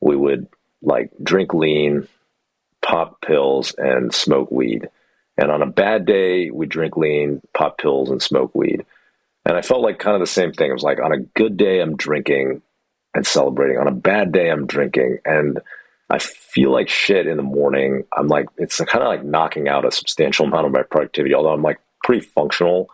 we 0.00 0.16
would 0.16 0.48
like 0.82 1.10
drink 1.22 1.54
lean, 1.54 2.08
pop 2.82 3.20
pills, 3.20 3.74
and 3.78 4.12
smoke 4.12 4.50
weed 4.50 4.88
and 5.38 5.52
on 5.52 5.62
a 5.62 5.66
bad 5.66 6.04
day, 6.04 6.50
we 6.50 6.66
drink 6.66 6.96
lean, 6.96 7.40
pop 7.54 7.78
pills, 7.78 8.10
and 8.10 8.20
smoke 8.20 8.54
weed. 8.54 8.84
And 9.46 9.56
I 9.56 9.62
felt 9.62 9.82
like 9.82 10.00
kind 10.00 10.16
of 10.16 10.20
the 10.20 10.26
same 10.26 10.52
thing. 10.52 10.68
It 10.68 10.74
was 10.74 10.82
like 10.82 11.00
on 11.00 11.12
a 11.12 11.20
good 11.20 11.56
day, 11.56 11.80
I'm 11.80 11.96
drinking 11.96 12.60
and 13.18 13.26
celebrating. 13.26 13.78
On 13.78 13.88
a 13.88 13.92
bad 13.92 14.30
day, 14.30 14.48
I'm 14.48 14.64
drinking. 14.64 15.18
And 15.24 15.60
I 16.08 16.20
feel 16.20 16.70
like 16.70 16.88
shit 16.88 17.26
in 17.26 17.36
the 17.36 17.42
morning. 17.42 18.04
I'm 18.16 18.28
like, 18.28 18.46
it's 18.56 18.78
kind 18.78 19.02
of 19.02 19.08
like 19.08 19.24
knocking 19.24 19.68
out 19.68 19.84
a 19.84 19.90
substantial 19.90 20.46
amount 20.46 20.66
of 20.66 20.72
my 20.72 20.84
productivity, 20.84 21.34
although 21.34 21.52
I'm 21.52 21.62
like 21.62 21.80
pretty 22.04 22.24
functional 22.24 22.88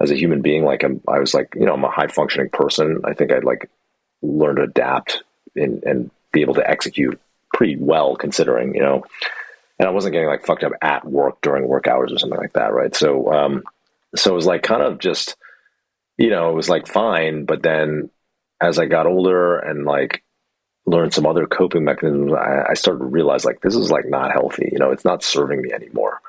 as 0.00 0.10
a 0.10 0.16
human 0.16 0.40
being. 0.40 0.64
Like 0.64 0.84
I'm, 0.84 1.02
I 1.06 1.18
was 1.18 1.34
like, 1.34 1.54
you 1.54 1.66
know, 1.66 1.74
I'm 1.74 1.84
a 1.84 1.90
high 1.90 2.06
functioning 2.06 2.48
person. 2.48 3.02
I 3.04 3.12
think 3.12 3.30
I'd 3.30 3.44
like 3.44 3.70
learn 4.22 4.56
to 4.56 4.62
adapt 4.62 5.22
and, 5.54 5.82
and 5.84 6.10
be 6.32 6.40
able 6.40 6.54
to 6.54 6.68
execute 6.68 7.20
pretty 7.52 7.76
well 7.76 8.16
considering, 8.16 8.74
you 8.74 8.80
know, 8.80 9.04
and 9.78 9.86
I 9.86 9.92
wasn't 9.92 10.14
getting 10.14 10.28
like 10.28 10.46
fucked 10.46 10.64
up 10.64 10.72
at 10.80 11.04
work 11.04 11.42
during 11.42 11.68
work 11.68 11.86
hours 11.86 12.10
or 12.10 12.18
something 12.18 12.40
like 12.40 12.54
that, 12.54 12.72
right? 12.72 12.96
So, 12.96 13.30
um, 13.30 13.64
so 14.16 14.32
it 14.32 14.34
was 14.34 14.46
like 14.46 14.62
kind 14.62 14.82
of 14.82 14.98
just, 14.98 15.36
you 16.16 16.30
know, 16.30 16.48
it 16.48 16.54
was 16.54 16.70
like 16.70 16.86
fine, 16.86 17.44
but 17.44 17.62
then 17.62 18.08
as 18.60 18.78
I 18.78 18.86
got 18.86 19.06
older 19.06 19.58
and 19.58 19.84
like 19.84 20.22
learned 20.86 21.12
some 21.12 21.26
other 21.26 21.46
coping 21.46 21.84
mechanisms, 21.84 22.32
I, 22.32 22.70
I 22.70 22.74
started 22.74 23.00
to 23.00 23.04
realize 23.04 23.44
like 23.44 23.60
this 23.60 23.74
is 23.74 23.90
like 23.90 24.06
not 24.08 24.32
healthy. 24.32 24.68
You 24.72 24.78
know, 24.78 24.90
it's 24.90 25.04
not 25.04 25.22
serving 25.22 25.62
me 25.62 25.72
anymore. 25.72 26.20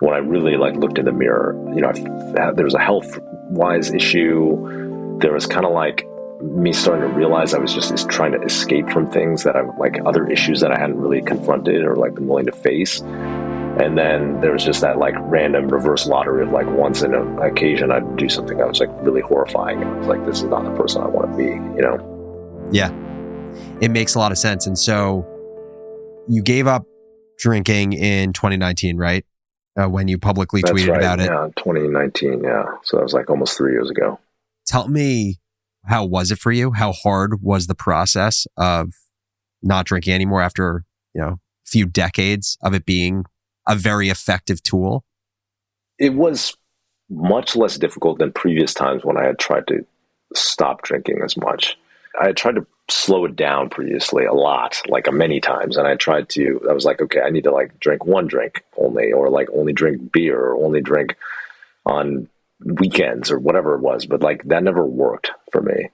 When 0.00 0.14
I 0.14 0.18
really 0.18 0.56
like 0.56 0.74
looked 0.74 0.98
in 0.98 1.04
the 1.04 1.12
mirror, 1.12 1.54
you 1.74 1.80
know, 1.80 1.88
I, 1.88 2.52
there 2.52 2.64
was 2.64 2.74
a 2.74 2.80
health 2.80 3.18
wise 3.50 3.92
issue. 3.92 5.18
There 5.20 5.32
was 5.32 5.46
kind 5.46 5.64
of 5.64 5.72
like 5.72 6.06
me 6.42 6.72
starting 6.72 7.08
to 7.08 7.14
realize 7.14 7.54
I 7.54 7.58
was 7.58 7.72
just 7.72 8.08
trying 8.08 8.32
to 8.32 8.42
escape 8.42 8.90
from 8.90 9.08
things 9.10 9.44
that 9.44 9.54
I'm 9.54 9.78
like 9.78 10.00
other 10.04 10.28
issues 10.28 10.60
that 10.60 10.72
I 10.72 10.78
hadn't 10.78 10.98
really 10.98 11.22
confronted 11.22 11.84
or 11.84 11.94
like 11.94 12.14
been 12.14 12.26
willing 12.26 12.46
to 12.46 12.52
face. 12.52 13.00
And 13.80 13.96
then 13.96 14.40
there 14.40 14.52
was 14.52 14.64
just 14.64 14.82
that 14.82 14.98
like 14.98 15.14
random 15.18 15.68
reverse 15.68 16.06
lottery 16.06 16.42
of 16.42 16.50
like 16.50 16.66
once 16.66 17.02
in 17.02 17.14
an 17.14 17.38
occasion 17.38 17.90
I'd 17.90 18.16
do 18.16 18.28
something 18.28 18.58
that 18.58 18.68
was 18.68 18.80
like 18.80 18.90
really 19.00 19.22
horrifying. 19.22 19.80
And 19.80 19.90
I 19.90 19.98
was 19.98 20.06
like, 20.08 20.26
this 20.26 20.38
is 20.38 20.44
not 20.44 20.64
the 20.64 20.74
person 20.76 21.02
I 21.02 21.08
want 21.08 21.30
to 21.30 21.36
be, 21.36 21.44
you 21.44 21.80
know? 21.80 22.68
Yeah. 22.70 22.90
It 23.80 23.90
makes 23.90 24.14
a 24.14 24.18
lot 24.18 24.30
of 24.30 24.38
sense. 24.38 24.66
And 24.66 24.78
so 24.78 25.26
you 26.28 26.42
gave 26.42 26.66
up 26.66 26.84
drinking 27.38 27.94
in 27.94 28.32
2019, 28.32 28.96
right? 28.96 29.24
Uh, 29.80 29.88
when 29.88 30.06
you 30.06 30.18
publicly 30.18 30.60
That's 30.60 30.72
tweeted 30.72 30.88
right. 30.90 30.98
about 30.98 31.20
it. 31.20 31.30
Yeah, 31.30 31.48
2019. 31.56 32.44
Yeah. 32.44 32.64
So 32.84 32.98
that 32.98 33.02
was 33.02 33.14
like 33.14 33.30
almost 33.30 33.56
three 33.56 33.72
years 33.72 33.88
ago. 33.88 34.20
Tell 34.66 34.86
me 34.86 35.40
how 35.86 36.04
was 36.04 36.30
it 36.30 36.38
for 36.38 36.52
you? 36.52 36.72
How 36.72 36.92
hard 36.92 37.42
was 37.42 37.66
the 37.66 37.74
process 37.74 38.46
of 38.56 38.92
not 39.62 39.86
drinking 39.86 40.12
anymore 40.12 40.42
after, 40.42 40.84
you 41.14 41.22
know, 41.22 41.28
a 41.28 41.38
few 41.66 41.86
decades 41.86 42.58
of 42.62 42.74
it 42.74 42.84
being 42.84 43.24
a 43.66 43.76
very 43.76 44.08
effective 44.08 44.62
tool? 44.62 45.04
It 45.98 46.14
was 46.14 46.56
much 47.08 47.56
less 47.56 47.76
difficult 47.76 48.18
than 48.18 48.32
previous 48.32 48.74
times 48.74 49.04
when 49.04 49.16
I 49.16 49.24
had 49.24 49.38
tried 49.38 49.66
to 49.68 49.84
stop 50.34 50.82
drinking 50.82 51.20
as 51.24 51.36
much. 51.36 51.78
I 52.20 52.26
had 52.26 52.36
tried 52.36 52.56
to 52.56 52.66
slow 52.88 53.24
it 53.24 53.36
down 53.36 53.70
previously 53.70 54.24
a 54.24 54.32
lot, 54.32 54.80
like 54.88 55.08
uh, 55.08 55.12
many 55.12 55.40
times. 55.40 55.76
And 55.76 55.86
I 55.86 55.96
tried 55.96 56.28
to, 56.30 56.60
I 56.68 56.72
was 56.72 56.84
like, 56.84 57.00
okay, 57.00 57.20
I 57.20 57.30
need 57.30 57.44
to 57.44 57.50
like 57.50 57.78
drink 57.80 58.04
one 58.04 58.26
drink 58.26 58.64
only, 58.76 59.12
or 59.12 59.30
like 59.30 59.48
only 59.52 59.72
drink 59.72 60.12
beer, 60.12 60.38
or 60.38 60.64
only 60.64 60.80
drink 60.80 61.16
on 61.86 62.28
weekends 62.64 63.30
or 63.30 63.38
whatever 63.38 63.74
it 63.74 63.80
was, 63.80 64.06
but 64.06 64.22
like 64.22 64.44
that 64.44 64.62
never 64.62 64.84
worked 64.84 65.30
for 65.50 65.60
me. 65.60 65.90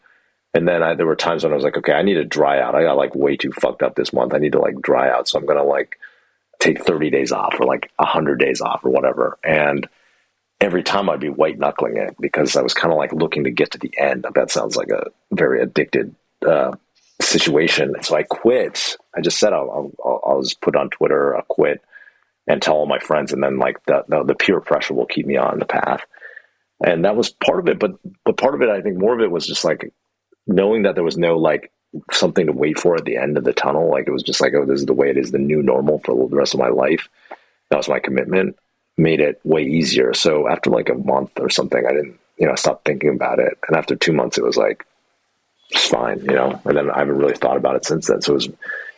And 0.54 0.66
then 0.66 0.82
I, 0.82 0.94
there 0.94 1.06
were 1.06 1.16
times 1.16 1.44
when 1.44 1.52
I 1.52 1.56
was 1.56 1.64
like, 1.64 1.76
okay, 1.76 1.92
I 1.92 2.02
need 2.02 2.14
to 2.14 2.24
dry 2.24 2.60
out. 2.60 2.74
I 2.74 2.82
got 2.82 2.96
like 2.96 3.14
way 3.14 3.36
too 3.36 3.52
fucked 3.52 3.82
up 3.82 3.94
this 3.94 4.12
month. 4.12 4.34
I 4.34 4.38
need 4.38 4.52
to 4.52 4.60
like 4.60 4.80
dry 4.80 5.10
out. 5.10 5.28
So 5.28 5.38
I'm 5.38 5.46
to 5.46 5.62
like 5.62 5.98
take 6.58 6.84
30 6.84 7.10
days 7.10 7.32
off 7.32 7.54
or 7.58 7.66
like 7.66 7.90
100 7.96 8.38
days 8.38 8.60
off 8.60 8.84
or 8.84 8.90
whatever. 8.90 9.38
And 9.44 9.88
every 10.60 10.82
time 10.82 11.08
I'd 11.08 11.20
be 11.20 11.28
white 11.28 11.58
knuckling 11.58 11.96
it 11.96 12.16
because 12.20 12.56
I 12.56 12.62
was 12.62 12.74
kind 12.74 12.92
of 12.92 12.98
like 12.98 13.12
looking 13.12 13.44
to 13.44 13.50
get 13.50 13.70
to 13.72 13.78
the 13.78 13.92
end. 13.96 14.26
That 14.34 14.50
sounds 14.50 14.76
like 14.76 14.90
a 14.90 15.06
very 15.32 15.62
addicted 15.62 16.14
uh, 16.46 16.74
situation. 17.20 17.94
So 18.02 18.16
I 18.16 18.24
quit. 18.24 18.96
I 19.16 19.20
just 19.20 19.38
said 19.38 19.52
I'll, 19.52 19.92
I'll, 20.04 20.20
I'll 20.24 20.42
just 20.42 20.60
put 20.60 20.76
on 20.76 20.90
Twitter, 20.90 21.36
I'll 21.36 21.42
quit 21.42 21.80
and 22.46 22.62
tell 22.62 22.74
all 22.74 22.86
my 22.86 22.98
friends. 22.98 23.32
And 23.32 23.42
then 23.42 23.58
like 23.58 23.84
the, 23.86 24.04
the, 24.08 24.24
the 24.24 24.34
peer 24.34 24.60
pressure 24.60 24.94
will 24.94 25.06
keep 25.06 25.26
me 25.26 25.36
on 25.36 25.58
the 25.58 25.66
path 25.66 26.04
and 26.84 27.04
that 27.04 27.16
was 27.16 27.30
part 27.30 27.60
of 27.60 27.68
it. 27.68 27.78
But 27.78 27.92
but 28.24 28.36
part 28.36 28.54
of 28.54 28.62
it, 28.62 28.68
I 28.68 28.80
think, 28.80 28.98
more 28.98 29.14
of 29.14 29.20
it 29.20 29.30
was 29.30 29.46
just 29.46 29.64
like 29.64 29.92
knowing 30.46 30.82
that 30.82 30.94
there 30.94 31.04
was 31.04 31.18
no 31.18 31.36
like 31.36 31.70
something 32.12 32.46
to 32.46 32.52
wait 32.52 32.78
for 32.78 32.96
at 32.96 33.04
the 33.04 33.16
end 33.16 33.36
of 33.36 33.44
the 33.44 33.52
tunnel. 33.52 33.90
Like 33.90 34.06
it 34.06 34.12
was 34.12 34.22
just 34.22 34.40
like, 34.40 34.54
oh, 34.54 34.64
this 34.64 34.80
is 34.80 34.86
the 34.86 34.92
way 34.92 35.10
it 35.10 35.16
is, 35.16 35.30
the 35.30 35.38
new 35.38 35.62
normal 35.62 35.98
for 36.00 36.28
the 36.28 36.36
rest 36.36 36.54
of 36.54 36.60
my 36.60 36.68
life. 36.68 37.08
That 37.70 37.76
was 37.76 37.88
my 37.88 37.98
commitment. 37.98 38.56
Made 38.96 39.20
it 39.20 39.40
way 39.44 39.62
easier. 39.62 40.12
So 40.12 40.48
after 40.48 40.70
like 40.70 40.88
a 40.88 40.94
month 40.94 41.38
or 41.38 41.50
something, 41.50 41.84
I 41.86 41.90
didn't, 41.90 42.18
you 42.36 42.46
know, 42.46 42.52
I 42.52 42.56
stopped 42.56 42.84
thinking 42.84 43.10
about 43.10 43.38
it. 43.38 43.56
And 43.68 43.76
after 43.76 43.94
two 43.94 44.12
months, 44.12 44.38
it 44.38 44.44
was 44.44 44.56
like, 44.56 44.84
it's 45.70 45.88
fine, 45.88 46.20
you 46.20 46.34
know. 46.34 46.60
And 46.64 46.76
then 46.76 46.90
I 46.90 46.98
haven't 46.98 47.18
really 47.18 47.34
thought 47.36 47.56
about 47.56 47.76
it 47.76 47.84
since 47.84 48.06
then. 48.06 48.22
So 48.22 48.32
it 48.32 48.34
was 48.34 48.48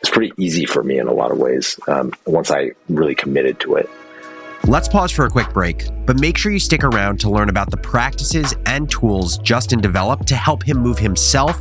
it's 0.00 0.10
pretty 0.10 0.32
easy 0.38 0.64
for 0.64 0.82
me 0.82 0.98
in 0.98 1.08
a 1.08 1.12
lot 1.12 1.30
of 1.30 1.38
ways 1.38 1.78
um, 1.86 2.12
once 2.26 2.50
I 2.50 2.70
really 2.88 3.14
committed 3.14 3.60
to 3.60 3.74
it. 3.76 3.90
Let's 4.64 4.88
pause 4.88 5.10
for 5.10 5.24
a 5.24 5.30
quick 5.30 5.52
break, 5.52 5.88
but 6.06 6.20
make 6.20 6.36
sure 6.36 6.52
you 6.52 6.58
stick 6.58 6.84
around 6.84 7.18
to 7.20 7.30
learn 7.30 7.48
about 7.48 7.70
the 7.70 7.76
practices 7.76 8.54
and 8.66 8.90
tools 8.90 9.38
Justin 9.38 9.80
developed 9.80 10.26
to 10.28 10.36
help 10.36 10.62
him 10.62 10.78
move 10.78 10.98
himself 10.98 11.60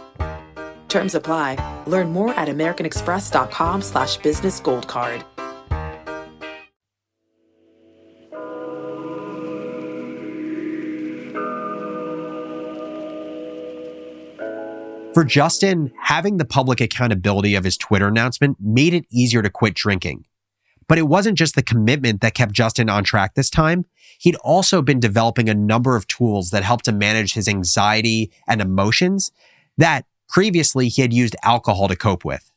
Terms 0.91 1.15
apply. 1.15 1.83
Learn 1.87 2.11
more 2.11 2.33
at 2.33 2.49
americanexpress.com 2.49 3.81
slash 3.81 4.17
business 4.17 4.59
gold 4.59 4.89
card. 4.89 5.23
For 15.13 15.23
Justin, 15.23 15.93
having 16.01 16.37
the 16.37 16.45
public 16.45 16.81
accountability 16.81 17.55
of 17.55 17.63
his 17.63 17.77
Twitter 17.77 18.07
announcement 18.07 18.57
made 18.59 18.93
it 18.93 19.05
easier 19.09 19.41
to 19.41 19.49
quit 19.49 19.73
drinking. 19.73 20.25
But 20.89 20.97
it 20.97 21.03
wasn't 21.03 21.37
just 21.37 21.55
the 21.55 21.63
commitment 21.63 22.19
that 22.19 22.33
kept 22.33 22.51
Justin 22.51 22.89
on 22.89 23.05
track 23.05 23.35
this 23.35 23.49
time. 23.49 23.85
He'd 24.19 24.35
also 24.37 24.81
been 24.81 24.99
developing 24.99 25.47
a 25.47 25.53
number 25.53 25.95
of 25.95 26.07
tools 26.07 26.49
that 26.49 26.63
helped 26.63 26.89
him 26.89 26.97
manage 26.97 27.33
his 27.33 27.47
anxiety 27.47 28.29
and 28.45 28.59
emotions 28.59 29.31
that 29.77 30.05
previously 30.31 30.87
he 30.87 31.01
had 31.01 31.13
used 31.13 31.35
alcohol 31.43 31.87
to 31.87 31.95
cope 31.95 32.25
with. 32.25 32.51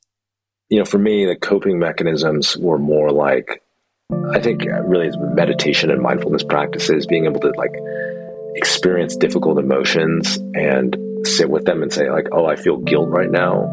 You 0.71 0.78
know, 0.78 0.85
for 0.85 0.99
me, 0.99 1.26
the 1.26 1.37
coping 1.37 1.78
mechanisms 1.78 2.57
were 2.57 2.78
more 2.78 3.11
like 3.11 3.62
I 4.33 4.38
think 4.38 4.64
really 4.64 5.09
it's 5.09 5.16
meditation 5.19 5.90
and 5.90 6.00
mindfulness 6.00 6.45
practices, 6.45 7.07
being 7.07 7.25
able 7.25 7.40
to 7.40 7.52
like 7.57 7.75
experience 8.54 9.16
difficult 9.16 9.59
emotions 9.59 10.37
and 10.54 10.97
sit 11.26 11.49
with 11.50 11.64
them 11.64 11.83
and 11.83 11.93
say 11.93 12.11
like, 12.11 12.28
oh, 12.33 12.47
I 12.47 12.57
feel 12.57 12.76
guilt 12.76 13.09
right 13.09 13.31
now. 13.31 13.64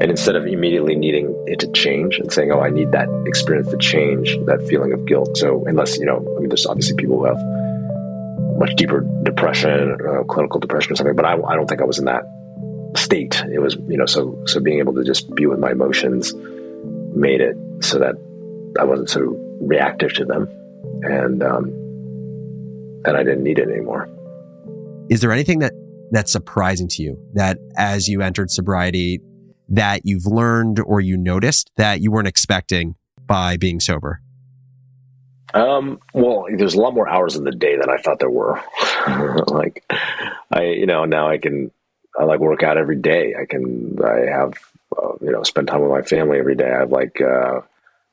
And 0.00 0.10
instead 0.10 0.36
of 0.36 0.46
immediately 0.46 0.94
needing 0.94 1.34
it 1.46 1.60
to 1.60 1.72
change 1.72 2.18
and 2.18 2.30
saying, 2.30 2.52
oh, 2.52 2.60
I 2.60 2.68
need 2.68 2.92
that 2.92 3.08
experience 3.26 3.70
to 3.70 3.78
change 3.78 4.36
that 4.44 4.64
feeling 4.68 4.92
of 4.92 5.06
guilt. 5.06 5.38
So 5.38 5.64
unless, 5.66 5.98
you 5.98 6.04
know, 6.04 6.18
I 6.36 6.40
mean, 6.40 6.50
there's 6.50 6.66
obviously 6.66 6.96
people 6.96 7.18
who 7.18 7.24
have 7.24 7.42
much 8.58 8.76
deeper 8.76 9.06
depression, 9.22 9.96
uh, 10.06 10.22
clinical 10.24 10.60
depression 10.60 10.92
or 10.92 10.96
something, 10.96 11.16
but 11.16 11.24
I, 11.24 11.32
I 11.32 11.56
don't 11.56 11.66
think 11.66 11.80
I 11.80 11.84
was 11.84 11.98
in 11.98 12.04
that 12.04 12.24
state. 12.96 13.42
It 13.52 13.60
was, 13.60 13.76
you 13.88 13.96
know, 13.96 14.06
so, 14.06 14.42
so 14.46 14.60
being 14.60 14.78
able 14.78 14.94
to 14.94 15.04
just 15.04 15.32
be 15.34 15.46
with 15.46 15.58
my 15.58 15.72
emotions 15.72 16.34
made 17.14 17.40
it 17.40 17.56
so 17.80 17.98
that 17.98 18.14
I 18.78 18.84
wasn't 18.84 19.10
so 19.10 19.20
reactive 19.60 20.12
to 20.14 20.24
them. 20.24 20.48
And, 21.02 21.42
um, 21.42 21.64
and 23.04 23.16
I 23.16 23.22
didn't 23.22 23.42
need 23.42 23.58
it 23.58 23.68
anymore. 23.68 24.08
Is 25.08 25.20
there 25.20 25.32
anything 25.32 25.60
that 25.60 25.72
that's 26.10 26.30
surprising 26.30 26.88
to 26.88 27.02
you 27.02 27.18
that 27.34 27.58
as 27.76 28.08
you 28.08 28.22
entered 28.22 28.50
sobriety 28.50 29.20
that 29.68 30.02
you've 30.04 30.26
learned 30.26 30.80
or 30.80 31.00
you 31.00 31.16
noticed 31.16 31.70
that 31.76 32.00
you 32.00 32.10
weren't 32.10 32.28
expecting 32.28 32.94
by 33.26 33.56
being 33.56 33.80
sober? 33.80 34.20
Um, 35.54 36.00
well, 36.12 36.46
there's 36.54 36.74
a 36.74 36.80
lot 36.80 36.94
more 36.94 37.08
hours 37.08 37.36
in 37.36 37.44
the 37.44 37.52
day 37.52 37.76
than 37.76 37.88
I 37.88 37.96
thought 37.98 38.18
there 38.18 38.30
were. 38.30 38.62
like, 39.48 39.84
I, 40.50 40.64
you 40.64 40.86
know, 40.86 41.04
now 41.04 41.28
I 41.28 41.38
can, 41.38 41.70
I 42.18 42.24
like 42.24 42.40
work 42.40 42.62
out 42.62 42.78
every 42.78 42.96
day. 42.96 43.34
I 43.40 43.44
can, 43.44 43.98
I 44.02 44.30
have, 44.30 44.54
uh, 44.96 45.12
you 45.20 45.32
know, 45.32 45.42
spend 45.42 45.68
time 45.68 45.80
with 45.80 45.90
my 45.90 46.02
family 46.02 46.38
every 46.38 46.54
day. 46.54 46.70
I 46.70 46.80
have 46.80 46.92
like, 46.92 47.20
uh, 47.20 47.60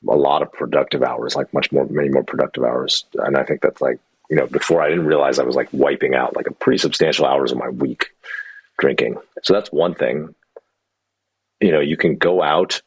a 0.08 0.16
lot 0.16 0.42
of 0.42 0.52
productive 0.52 1.04
hours, 1.04 1.36
like 1.36 1.54
much 1.54 1.72
more, 1.72 1.86
many 1.86 2.10
more 2.10 2.24
productive 2.24 2.64
hours. 2.64 3.06
And 3.20 3.38
I 3.38 3.44
think 3.44 3.62
that's 3.62 3.82
like, 3.82 4.00
you 4.30 4.36
know, 4.36 4.48
before 4.48 4.82
I 4.82 4.90
didn't 4.90 5.06
realize 5.06 5.40
I 5.40 5.44
was 5.44 5.56
like 5.56 5.70
wiping 5.72 6.16
out 6.16 6.36
like 6.36 6.48
a 6.48 6.54
pretty 6.54 6.78
substantial 6.78 7.26
hours 7.26 7.52
of 7.52 7.58
my 7.58 7.70
week 7.70 8.08
drinking. 8.80 9.18
So 9.44 9.54
that's 9.54 9.72
one 9.72 9.96
thing. 9.96 10.36
You 11.62 11.72
know, 11.72 11.80
you 11.80 11.96
can 11.96 12.18
go 12.18 12.42
out 12.42 12.82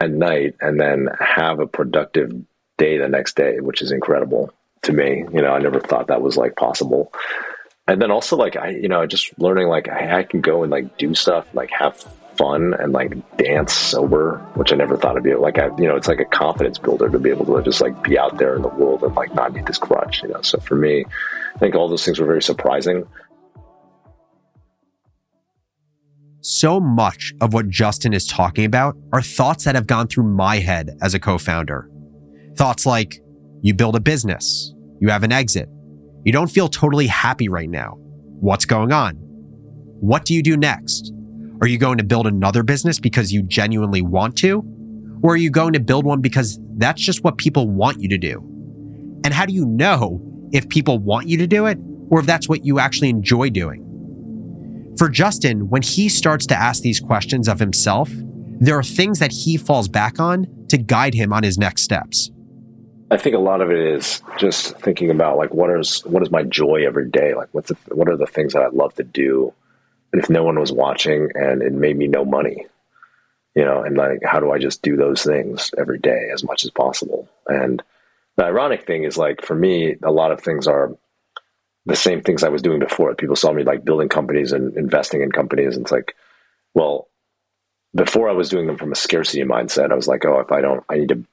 at 0.00 0.10
night 0.10 0.54
and 0.60 0.80
then 0.80 1.08
have 1.20 1.60
a 1.60 1.66
productive 1.66 2.32
day 2.78 2.96
the 2.96 3.08
next 3.08 3.36
day, 3.36 3.60
which 3.60 3.82
is 3.82 3.92
incredible 3.92 4.52
to 4.82 4.92
me. 4.92 5.24
You 5.32 5.42
know, 5.42 5.52
I 5.52 5.58
never 5.58 5.80
thought 5.80 6.06
that 6.06 6.22
was 6.22 6.36
like 6.36 6.56
possible. 6.56 7.12
And 7.88 8.02
then 8.02 8.10
also 8.10 8.36
like 8.36 8.56
I, 8.56 8.68
you 8.68 8.86
know, 8.86 9.06
just 9.06 9.36
learning 9.38 9.68
like 9.68 9.88
I, 9.88 10.18
I 10.18 10.22
can 10.22 10.42
go 10.42 10.62
and 10.62 10.70
like 10.70 10.98
do 10.98 11.14
stuff, 11.14 11.46
like 11.54 11.70
have 11.70 11.96
fun 12.36 12.74
and 12.74 12.92
like 12.92 13.14
dance 13.38 13.72
sober, 13.72 14.38
which 14.54 14.72
I 14.72 14.76
never 14.76 14.96
thought 14.96 15.16
I'd 15.16 15.22
be 15.22 15.34
like. 15.34 15.58
I, 15.58 15.68
you 15.78 15.88
know, 15.88 15.96
it's 15.96 16.06
like 16.06 16.20
a 16.20 16.26
confidence 16.26 16.78
builder 16.78 17.08
to 17.08 17.18
be 17.18 17.30
able 17.30 17.46
to 17.46 17.62
just 17.62 17.80
like 17.80 18.00
be 18.04 18.18
out 18.18 18.36
there 18.36 18.54
in 18.54 18.62
the 18.62 18.68
world 18.68 19.02
and 19.02 19.14
like 19.14 19.34
not 19.34 19.54
need 19.54 19.66
this 19.66 19.78
crutch. 19.78 20.22
You 20.22 20.28
know, 20.28 20.42
so 20.42 20.60
for 20.60 20.76
me, 20.76 21.06
I 21.54 21.58
think 21.58 21.74
all 21.74 21.88
those 21.88 22.04
things 22.04 22.20
were 22.20 22.26
very 22.26 22.42
surprising. 22.42 23.06
So 26.40 26.80
much 26.80 27.32
of 27.40 27.52
what 27.52 27.68
Justin 27.68 28.12
is 28.12 28.26
talking 28.26 28.64
about 28.64 28.96
are 29.12 29.22
thoughts 29.22 29.64
that 29.64 29.74
have 29.74 29.86
gone 29.86 30.08
through 30.08 30.24
my 30.24 30.58
head 30.58 30.96
as 31.02 31.14
a 31.14 31.18
co-founder. 31.18 31.90
Thoughts 32.54 32.86
like 32.86 33.20
you 33.60 33.74
build 33.74 33.96
a 33.96 34.00
business, 34.00 34.72
you 35.00 35.08
have 35.08 35.24
an 35.24 35.32
exit, 35.32 35.68
you 36.24 36.32
don't 36.32 36.50
feel 36.50 36.68
totally 36.68 37.06
happy 37.06 37.48
right 37.48 37.68
now. 37.68 37.96
What's 38.40 38.64
going 38.64 38.92
on? 38.92 39.14
What 40.00 40.24
do 40.24 40.34
you 40.34 40.42
do 40.42 40.56
next? 40.56 41.12
Are 41.60 41.66
you 41.66 41.78
going 41.78 41.98
to 41.98 42.04
build 42.04 42.26
another 42.26 42.62
business 42.62 43.00
because 43.00 43.32
you 43.32 43.42
genuinely 43.42 44.02
want 44.02 44.36
to? 44.38 44.64
Or 45.22 45.32
are 45.32 45.36
you 45.36 45.50
going 45.50 45.72
to 45.72 45.80
build 45.80 46.04
one 46.04 46.20
because 46.20 46.60
that's 46.76 47.02
just 47.02 47.24
what 47.24 47.38
people 47.38 47.68
want 47.68 48.00
you 48.00 48.08
to 48.10 48.18
do? 48.18 48.40
And 49.24 49.34
how 49.34 49.44
do 49.46 49.52
you 49.52 49.66
know 49.66 50.20
if 50.52 50.68
people 50.68 50.98
want 50.98 51.26
you 51.26 51.36
to 51.38 51.46
do 51.46 51.66
it 51.66 51.78
or 52.10 52.20
if 52.20 52.26
that's 52.26 52.48
what 52.48 52.64
you 52.64 52.78
actually 52.78 53.08
enjoy 53.08 53.50
doing? 53.50 53.84
For 54.96 55.08
Justin, 55.08 55.68
when 55.68 55.82
he 55.82 56.08
starts 56.08 56.46
to 56.46 56.56
ask 56.56 56.82
these 56.82 57.00
questions 57.00 57.48
of 57.48 57.58
himself, 57.58 58.10
there 58.60 58.78
are 58.78 58.82
things 58.84 59.18
that 59.18 59.32
he 59.32 59.56
falls 59.56 59.88
back 59.88 60.18
on 60.20 60.46
to 60.68 60.78
guide 60.78 61.14
him 61.14 61.32
on 61.32 61.42
his 61.42 61.58
next 61.58 61.82
steps. 61.82 62.30
I 63.10 63.16
think 63.16 63.34
a 63.34 63.40
lot 63.40 63.62
of 63.62 63.70
it 63.70 63.78
is 63.78 64.22
just 64.38 64.78
thinking 64.80 65.10
about 65.10 65.38
like 65.38 65.54
what 65.54 65.70
is 65.70 66.04
what 66.04 66.22
is 66.22 66.30
my 66.30 66.42
joy 66.42 66.86
every 66.86 67.08
day? 67.08 67.34
Like 67.34 67.48
what's 67.52 67.68
the, 67.68 67.76
what 67.94 68.08
are 68.08 68.16
the 68.16 68.26
things 68.26 68.52
that 68.52 68.62
I 68.62 68.68
love 68.68 68.94
to 68.94 69.04
do? 69.04 69.54
If 70.12 70.30
no 70.30 70.42
one 70.42 70.58
was 70.58 70.72
watching 70.72 71.30
and 71.34 71.62
it 71.62 71.72
made 71.72 71.96
me 71.96 72.06
no 72.06 72.24
money 72.24 72.66
you 73.54 73.64
know 73.64 73.82
and 73.82 73.96
like 73.96 74.20
how 74.24 74.38
do 74.38 74.52
i 74.52 74.58
just 74.58 74.82
do 74.82 74.96
those 74.96 75.24
things 75.24 75.72
every 75.76 75.98
day 75.98 76.28
as 76.32 76.44
much 76.44 76.64
as 76.64 76.70
possible? 76.70 77.28
And 77.46 77.82
the 78.36 78.44
ironic 78.44 78.86
thing 78.86 79.04
is 79.04 79.18
like 79.18 79.44
for 79.44 79.54
me 79.54 79.96
a 80.02 80.12
lot 80.12 80.30
of 80.30 80.40
things 80.40 80.66
are 80.66 80.96
the 81.86 81.96
same 81.96 82.22
things 82.22 82.44
i 82.44 82.48
was 82.48 82.62
doing 82.62 82.78
before. 82.78 83.14
People 83.14 83.36
saw 83.36 83.52
me 83.52 83.64
like 83.64 83.84
building 83.84 84.08
companies 84.08 84.52
and 84.52 84.76
investing 84.76 85.22
in 85.22 85.32
companies. 85.32 85.76
And 85.76 85.84
it's 85.84 85.92
like 85.92 86.14
well 86.74 87.08
before 87.94 88.28
i 88.28 88.32
was 88.32 88.48
doing 88.48 88.66
them 88.66 88.76
from 88.76 88.92
a 88.92 88.96
scarcity 88.96 89.42
mindset 89.42 89.90
i 89.90 89.94
was 89.94 90.06
like 90.06 90.24
oh 90.24 90.40
if 90.40 90.52
i 90.52 90.60
don't 90.60 90.84
i 90.88 90.96
need 90.96 91.08
to 91.08 91.24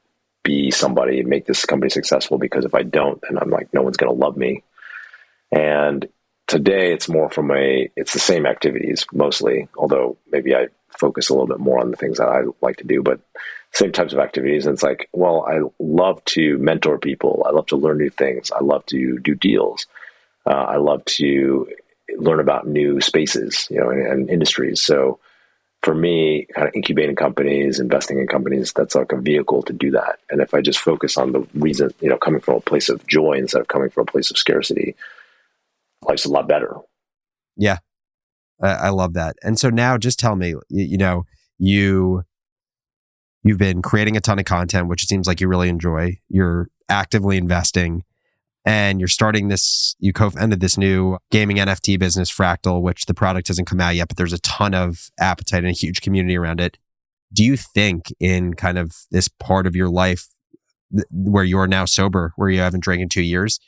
be 0.45 0.71
somebody 0.71 1.23
make 1.23 1.45
this 1.45 1.65
company 1.65 1.89
successful 1.89 2.37
because 2.37 2.63
if 2.63 2.73
i 2.73 2.83
don't 2.83 3.21
then 3.23 3.37
i'm 3.37 3.49
like 3.49 3.73
no 3.73 3.81
one's 3.81 3.97
going 3.97 4.13
to 4.13 4.25
love 4.25 4.37
me. 4.37 4.63
And 5.51 6.07
today 6.47 6.93
it's 6.93 7.09
more 7.09 7.29
from 7.29 7.51
a 7.51 7.89
it's 7.95 8.13
the 8.13 8.19
same 8.19 8.45
activities 8.45 9.05
mostly 9.11 9.67
although 9.77 10.17
maybe 10.31 10.55
i 10.55 10.67
focus 10.97 11.29
a 11.29 11.33
little 11.33 11.47
bit 11.47 11.59
more 11.59 11.79
on 11.79 11.91
the 11.91 11.97
things 11.97 12.19
that 12.19 12.29
i 12.29 12.43
like 12.61 12.77
to 12.77 12.85
do 12.85 13.01
but 13.01 13.19
same 13.73 13.91
types 13.91 14.13
of 14.13 14.19
activities. 14.19 14.65
And 14.65 14.73
it's 14.75 14.83
like 14.83 15.09
well 15.11 15.45
i 15.47 15.59
love 15.79 16.23
to 16.35 16.57
mentor 16.59 16.97
people. 16.97 17.43
I 17.45 17.51
love 17.51 17.65
to 17.67 17.77
learn 17.77 17.97
new 17.97 18.09
things. 18.09 18.51
I 18.51 18.63
love 18.63 18.85
to 18.87 19.19
do 19.19 19.35
deals. 19.35 19.87
Uh, 20.45 20.65
i 20.75 20.77
love 20.77 21.03
to 21.05 21.67
learn 22.17 22.39
about 22.39 22.67
new 22.67 23.01
spaces 23.01 23.67
you 23.71 23.79
know 23.79 23.89
and, 23.89 24.07
and 24.07 24.29
industries. 24.29 24.81
So 24.81 25.19
for 25.85 25.95
me 25.95 26.47
kind 26.53 26.67
of 26.67 26.73
incubating 26.73 27.15
companies 27.15 27.79
investing 27.79 28.19
in 28.19 28.27
companies 28.27 28.73
that's 28.75 28.95
like 28.95 29.11
a 29.11 29.17
vehicle 29.17 29.61
to 29.61 29.71
do 29.71 29.91
that 29.91 30.19
and 30.29 30.41
if 30.41 30.53
i 30.53 30.59
just 30.59 30.79
focus 30.79 31.15
on 31.15 31.31
the 31.31 31.47
reason 31.53 31.89
you 32.01 32.09
know 32.09 32.17
coming 32.17 32.41
from 32.41 32.55
a 32.55 32.61
place 32.61 32.89
of 32.89 33.05
joy 33.07 33.33
instead 33.33 33.61
of 33.61 33.67
coming 33.67 33.89
from 33.89 34.01
a 34.01 34.11
place 34.11 34.29
of 34.31 34.37
scarcity 34.37 34.95
life's 36.07 36.25
a 36.25 36.29
lot 36.29 36.47
better. 36.47 36.75
Yeah. 37.55 37.77
I, 38.61 38.89
love 38.89 39.13
that. 39.13 39.35
And 39.43 39.59
so 39.59 39.69
now 39.69 39.97
just 39.97 40.17
tell 40.17 40.35
me, 40.35 40.49
you, 40.49 40.61
you 40.69 40.97
know, 40.97 41.25
you, 41.57 42.23
you've 43.43 43.57
been 43.57 43.81
creating 43.81 44.15
a 44.15 44.21
ton 44.21 44.39
of 44.39 44.45
content, 44.45 44.87
which 44.87 45.03
it 45.03 45.09
seems 45.09 45.27
like 45.27 45.41
you 45.41 45.49
really 45.49 45.67
enjoy. 45.67 46.19
You're 46.29 46.69
actively 46.87 47.37
investing 47.37 48.03
and 48.65 48.99
you're 48.99 49.07
starting 49.07 49.47
this, 49.47 49.95
you 49.99 50.11
co-founded 50.11 50.59
this 50.59 50.77
new 50.77 51.17
gaming 51.31 51.57
NFT 51.57 51.99
business, 51.99 52.31
Fractal, 52.31 52.81
which 52.81 53.05
the 53.05 53.13
product 53.13 53.47
hasn't 53.47 53.67
come 53.67 53.79
out 53.79 53.95
yet, 53.95 54.07
but 54.07 54.17
there's 54.17 54.33
a 54.33 54.39
ton 54.39 54.73
of 54.73 55.09
appetite 55.19 55.59
and 55.59 55.67
a 55.67 55.71
huge 55.71 56.01
community 56.01 56.35
around 56.35 56.59
it. 56.59 56.77
Do 57.31 57.43
you 57.43 57.57
think 57.57 58.13
in 58.19 58.55
kind 58.55 58.77
of 58.77 58.95
this 59.11 59.27
part 59.27 59.67
of 59.67 59.75
your 59.75 59.89
life 59.89 60.27
th- 60.91 61.05
where 61.11 61.43
you're 61.43 61.67
now 61.67 61.85
sober, 61.85 62.33
where 62.37 62.49
you 62.49 62.59
haven't 62.59 62.83
drank 62.83 63.01
in 63.01 63.09
two 63.09 63.21
years, 63.21 63.59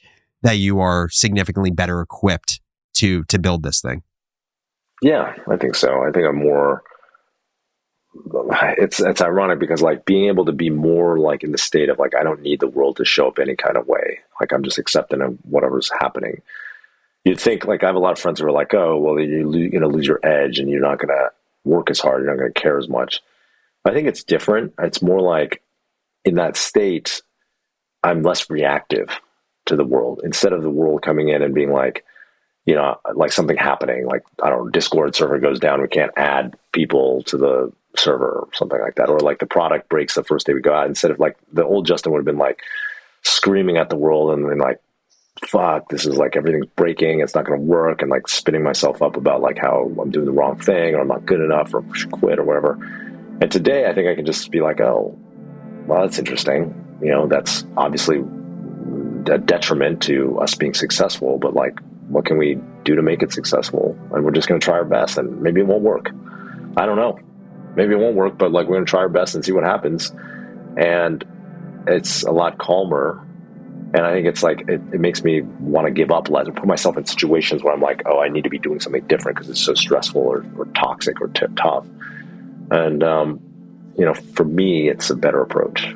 that 0.42 0.58
you 0.58 0.80
are 0.80 1.10
significantly 1.10 1.72
better 1.72 2.02
equipped 2.02 2.60
to 2.96 3.24
to 3.26 3.38
build 3.40 3.64
this 3.64 3.82
thing. 3.82 4.04
Yeah, 5.02 5.34
I 5.48 5.58
think 5.58 5.76
so. 5.76 6.04
I 6.04 6.12
think 6.12 6.26
I'm 6.28 6.38
more 6.38 6.82
it's 8.77 8.99
it's 8.99 9.21
ironic 9.21 9.60
because 9.60 9.82
like 9.82 10.06
being 10.06 10.27
able 10.27 10.45
to 10.45 10.51
be 10.51 10.69
more 10.69 11.19
like 11.19 11.43
in 11.43 11.51
the 11.51 11.58
state 11.58 11.89
of 11.89 11.99
like 11.99 12.15
I 12.15 12.23
don't 12.23 12.41
need 12.41 12.60
the 12.60 12.67
world 12.67 12.97
to 12.97 13.06
show 13.06 13.27
up 13.27 13.39
any 13.39 13.56
kind 13.56 13.77
of 13.77 13.88
way. 13.88 14.19
Like 14.39 14.51
I'm 14.51 14.63
just 14.63 14.77
accepting 14.77 15.21
of 15.21 15.38
whatever's 15.43 15.91
happening. 15.99 16.41
You'd 17.23 17.39
think 17.39 17.65
like 17.65 17.84
I 17.84 17.88
have 17.88 17.95
a 17.95 17.99
lot 17.99 18.13
of 18.13 18.19
friends 18.19 18.39
who 18.39 18.45
are 18.45 18.51
like, 18.51 18.73
oh, 18.73 18.97
well, 18.97 19.19
you're 19.19 19.43
going 19.43 19.82
to 19.82 19.88
lose 19.88 20.08
your 20.08 20.25
edge 20.25 20.60
and 20.60 20.69
you're 20.69 20.80
not 20.80 20.99
going 20.99 21.10
to 21.10 21.30
work 21.65 21.89
as 21.89 21.99
hard. 21.99 22.21
You're 22.21 22.32
not 22.32 22.39
going 22.39 22.53
to 22.53 22.60
care 22.60 22.77
as 22.77 22.88
much. 22.88 23.21
I 23.84 23.91
think 23.91 24.08
it's 24.08 24.23
different. 24.23 24.73
It's 24.80 25.01
more 25.01 25.21
like 25.21 25.62
in 26.23 26.36
that 26.36 26.56
state, 26.56 27.21
I'm 28.03 28.23
less 28.23 28.49
reactive 28.49 29.19
to 29.65 29.75
the 29.75 29.84
world 29.84 30.21
instead 30.23 30.53
of 30.53 30.62
the 30.62 30.69
world 30.69 31.01
coming 31.01 31.30
in 31.30 31.41
and 31.41 31.53
being 31.53 31.71
like, 31.71 32.06
you 32.65 32.75
know, 32.75 32.99
like 33.13 33.32
something 33.32 33.58
happening, 33.58 34.06
like 34.06 34.23
I 34.43 34.49
don't 34.49 34.65
know, 34.65 34.69
Discord 34.69 35.15
server 35.15 35.39
goes 35.39 35.60
down, 35.60 35.82
we 35.82 35.88
can't 35.88 36.12
add 36.17 36.58
people 36.73 37.23
to 37.23 37.38
the 37.38 37.71
server 38.00 38.30
or 38.30 38.50
something 38.54 38.80
like 38.80 38.96
that, 38.96 39.10
or 39.10 39.20
like 39.20 39.40
the 39.40 39.46
product 39.46 39.90
breaks 39.90 40.16
the 40.16 40.24
first 40.24 40.46
day 40.46 40.54
we 40.54 40.62
go 40.62 40.74
out. 40.74 40.88
Instead 40.88 41.12
of 41.12 41.20
like 41.20 41.38
the 41.54 41.66
old 41.66 41.86
Justin 41.86 42.12
would 42.12 42.20
have 42.20 42.26
been 42.26 42.38
like 42.38 42.62
screaming 43.24 43.78
at 43.78 43.90
the 43.90 43.96
world 43.98 44.32
and, 44.38 44.50
and 44.50 44.60
like, 44.60 44.80
fuck, 45.46 45.90
this 45.90 46.06
is 46.06 46.18
like 46.18 46.36
everything's 46.36 46.66
breaking, 46.76 47.20
it's 47.20 47.36
not 47.36 47.46
going 47.46 47.60
to 47.60 47.66
work, 47.66 48.02
and 48.02 48.10
like 48.10 48.28
spinning 48.28 48.64
myself 48.64 49.02
up 49.02 49.18
about 49.18 49.42
like 49.42 49.58
how 49.58 49.92
I'm 50.02 50.12
doing 50.12 50.26
the 50.26 50.32
wrong 50.32 50.60
thing 50.60 50.96
or 50.96 51.02
I'm 51.02 51.08
not 51.08 51.26
good 51.26 51.42
enough 51.42 51.74
or 51.74 51.84
should 51.94 52.12
quit 52.12 52.40
or 52.40 52.44
whatever. 52.44 52.74
And 53.40 53.52
today, 53.52 53.88
I 53.88 53.94
think 53.94 54.08
I 54.08 54.16
can 54.16 54.26
just 54.26 54.50
be 54.50 54.62
like, 54.62 54.82
oh, 54.82 55.18
well, 55.86 56.02
that's 56.02 56.18
interesting. 56.18 56.74
You 57.02 57.12
know, 57.12 57.28
that's 57.28 57.66
obviously 57.78 58.24
a 59.32 59.38
detriment 59.38 60.02
to 60.04 60.40
us 60.40 60.56
being 60.56 60.74
successful, 60.74 61.38
but 61.38 61.54
like, 61.54 61.80
what 62.08 62.26
can 62.26 62.38
we 62.38 62.58
do 62.84 62.96
to 62.96 63.02
make 63.02 63.22
it 63.22 63.32
successful? 63.32 63.98
And 64.12 64.24
we're 64.26 64.32
just 64.32 64.48
going 64.48 64.60
to 64.60 64.66
try 64.66 64.76
our 64.76 64.86
best, 64.86 65.18
and 65.18 65.42
maybe 65.42 65.62
it 65.62 65.68
won't 65.68 65.84
work. 65.84 66.10
I 66.78 66.86
don't 66.86 66.96
know. 66.96 67.20
Maybe 67.78 67.94
it 67.94 68.00
won't 68.00 68.16
work, 68.16 68.38
but 68.38 68.52
like, 68.52 68.68
we're 68.68 68.76
going 68.76 68.86
to 68.86 68.90
try 68.90 69.00
our 69.00 69.10
best 69.10 69.36
and 69.36 69.46
see 69.46 69.54
what 69.54 69.63
happens. 69.63 70.12
And 70.76 71.24
it's 71.88 72.24
a 72.24 72.32
lot 72.32 72.58
calmer. 72.58 73.26
And 73.94 74.06
I 74.06 74.12
think 74.12 74.28
it's 74.28 74.44
like, 74.44 74.62
it, 74.62 74.82
it 74.92 75.00
makes 75.00 75.24
me 75.24 75.42
want 75.42 75.86
to 75.86 75.92
give 75.92 76.12
up 76.12 76.30
less 76.30 76.48
or 76.48 76.52
put 76.52 76.66
myself 76.66 76.98
in 76.98 77.06
situations 77.06 77.63
where 77.63 77.74
I'm 77.74 77.80
like, 77.80 78.02
oh, 78.06 78.20
I 78.20 78.28
need 78.28 78.44
to 78.44 78.50
be 78.50 78.60
doing 78.60 78.82
something 78.82 79.06
different 79.08 79.38
because 79.38 79.50
it's 79.50 79.62
so 79.62 79.76
stressful 79.76 80.22
or, 80.22 80.46
or 80.58 80.66
toxic 80.76 81.22
or 81.22 81.30
t- 81.30 81.46
tough. 81.56 81.86
And, 82.70 83.02
um, 83.04 83.40
you 83.98 84.04
know, 84.04 84.13
for 84.13 84.44
me, 84.44 84.90
it's 84.90 85.10
a 85.10 85.16
better 85.16 85.42
approach. 85.42 85.88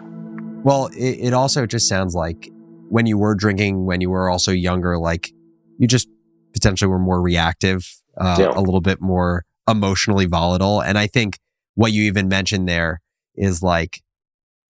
Well, 0.63 0.85
it, 0.95 1.17
it 1.19 1.33
also 1.33 1.65
just 1.65 1.89
sounds 1.89 2.15
like 2.15 2.49
when 2.89 3.07
you 3.07 3.17
were 3.17 3.35
drinking, 3.35 3.85
when 3.85 4.01
you 4.01 4.09
were 4.09 4.29
also 4.29 4.51
younger, 4.51 4.97
like 4.97 5.31
you 5.79 5.87
just 5.87 6.07
potentially 6.53 6.89
were 6.89 6.99
more 6.99 7.21
reactive, 7.21 7.85
uh, 8.17 8.37
yeah. 8.39 8.51
a 8.55 8.61
little 8.61 8.81
bit 8.81 9.01
more 9.01 9.45
emotionally 9.67 10.27
volatile. 10.27 10.81
And 10.81 10.97
I 10.97 11.07
think 11.07 11.39
what 11.75 11.91
you 11.91 12.03
even 12.03 12.27
mentioned 12.27 12.67
there 12.67 13.01
is 13.35 13.63
like 13.63 14.01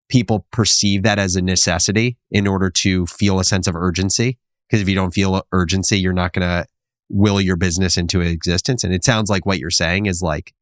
people 0.10 0.46
perceive 0.52 1.04
that 1.04 1.18
as 1.18 1.36
a 1.36 1.42
necessity 1.42 2.18
in 2.30 2.46
order 2.46 2.70
to 2.70 3.06
feel 3.08 3.40
a 3.40 3.44
sense 3.44 3.68
of 3.68 3.76
urgency. 3.76 4.38
Because 4.68 4.82
if 4.82 4.90
you 4.90 4.96
don't 4.96 5.14
feel 5.14 5.46
urgency, 5.52 6.00
you're 6.00 6.14
not 6.14 6.34
going 6.34 6.48
to 6.48 6.66
will 7.10 7.42
your 7.42 7.58
business 7.58 7.98
into 7.98 8.22
existence. 8.22 8.84
And 8.84 8.94
it 8.94 9.04
sounds 9.04 9.30
like 9.30 9.46
what 9.46 9.60
you're 9.60 9.70
saying 9.70 10.06
is 10.06 10.22
like, 10.22 10.54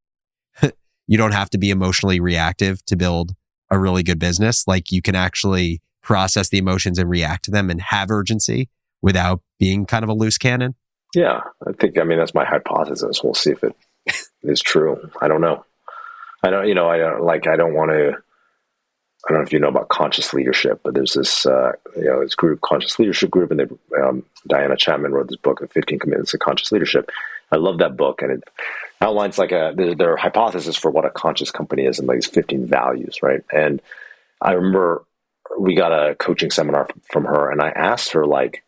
you 1.08 1.17
don't 1.17 1.34
have 1.34 1.49
to 1.52 1.58
be 1.58 1.69
emotionally 1.69 2.19
reactive 2.19 2.84
to 2.86 2.95
build 2.95 3.34
a 3.69 3.80
really 3.80 4.04
good 4.04 4.19
business. 4.19 4.67
Like 4.67 4.91
you 4.91 5.02
can 5.02 5.15
actually 5.15 5.82
process 6.02 6.49
the 6.49 6.58
emotions 6.58 6.97
and 6.97 7.10
react 7.10 7.45
to 7.45 7.52
them 7.52 7.69
and 7.69 7.82
have 7.82 8.10
urgency 8.10 8.69
without 9.02 9.41
being 9.60 9.86
kind 9.86 10.04
of 10.04 10.10
a 10.10 10.13
loose 10.13 10.38
cannon. 10.38 10.75
Yeah. 11.13 11.41
I 11.67 11.71
think, 11.73 11.99
I 11.99 12.04
mean, 12.04 12.17
that's 12.17 12.34
my 12.34 12.45
hypothesis. 12.45 13.23
We'll 13.23 13.34
see 13.34 13.52
if 13.52 13.63
it 13.63 13.75
is 14.43 14.62
true. 14.62 15.10
I 15.21 15.28
don't 15.28 15.41
know. 15.41 15.65
I 16.43 16.49
don't, 16.49 16.67
you 16.67 16.75
know, 16.75 16.89
I 16.89 16.97
don't 16.97 17.23
like, 17.23 17.47
I 17.47 17.56
don't 17.56 17.73
want 17.73 17.91
to, 17.91 18.13
I 19.28 19.32
don't 19.32 19.39
know 19.39 19.43
if 19.43 19.52
you 19.52 19.60
know 19.60 19.67
about 19.67 19.89
conscious 19.89 20.34
leadership, 20.34 20.80
but 20.84 20.93
there's 20.93 21.13
this, 21.13 21.45
uh, 21.45 21.73
you 21.97 22.06
know, 22.06 22.23
this 22.23 22.36
group, 22.36 22.62
conscious 22.62 22.97
leadership 22.97 23.30
group, 23.30 23.52
and 23.52 23.60
they, 23.60 24.02
um, 24.02 24.23
Diana 24.47 24.78
Chapman 24.78 25.12
wrote 25.12 25.28
this 25.28 25.38
book, 25.38 25.60
The 25.60 25.67
15 25.67 25.99
Commitments 25.99 26.32
to 26.32 26.38
Conscious 26.38 26.71
Leadership. 26.71 27.10
I 27.52 27.58
love 27.58 27.80
that 27.80 27.97
book, 27.97 28.21
and 28.21 28.32
it 28.32 28.43
outlines 29.02 29.38
like 29.38 29.52
a 29.52 29.73
their, 29.75 29.95
their 29.95 30.17
hypothesis 30.17 30.78
for 30.78 30.91
what 30.91 31.06
a 31.06 31.10
conscious 31.10 31.52
company 31.52 31.86
is, 31.86 31.99
and 31.99 32.08
like 32.08 32.17
these 32.17 32.28
15 32.28 32.67
values, 32.67 33.21
right? 33.21 33.41
And 33.52 33.82
I 34.41 34.54
remember 34.54 35.04
we 35.60 35.75
got 35.75 35.91
a 35.91 36.15
coaching 36.15 36.52
seminar 36.52 36.88
from 37.12 37.25
her, 37.25 37.49
and 37.49 37.62
I 37.62 37.69
asked 37.69 38.12
her 38.12 38.25
like, 38.25 38.63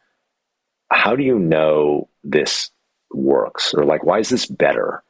"How 0.91 1.15
do 1.15 1.23
you 1.23 1.37
know 1.37 2.09
this 2.23 2.71
works, 3.11 3.73
or 3.73 3.85
like, 3.85 4.03
why 4.03 4.19
is 4.19 4.29
this 4.29 4.47
better?" 4.47 5.03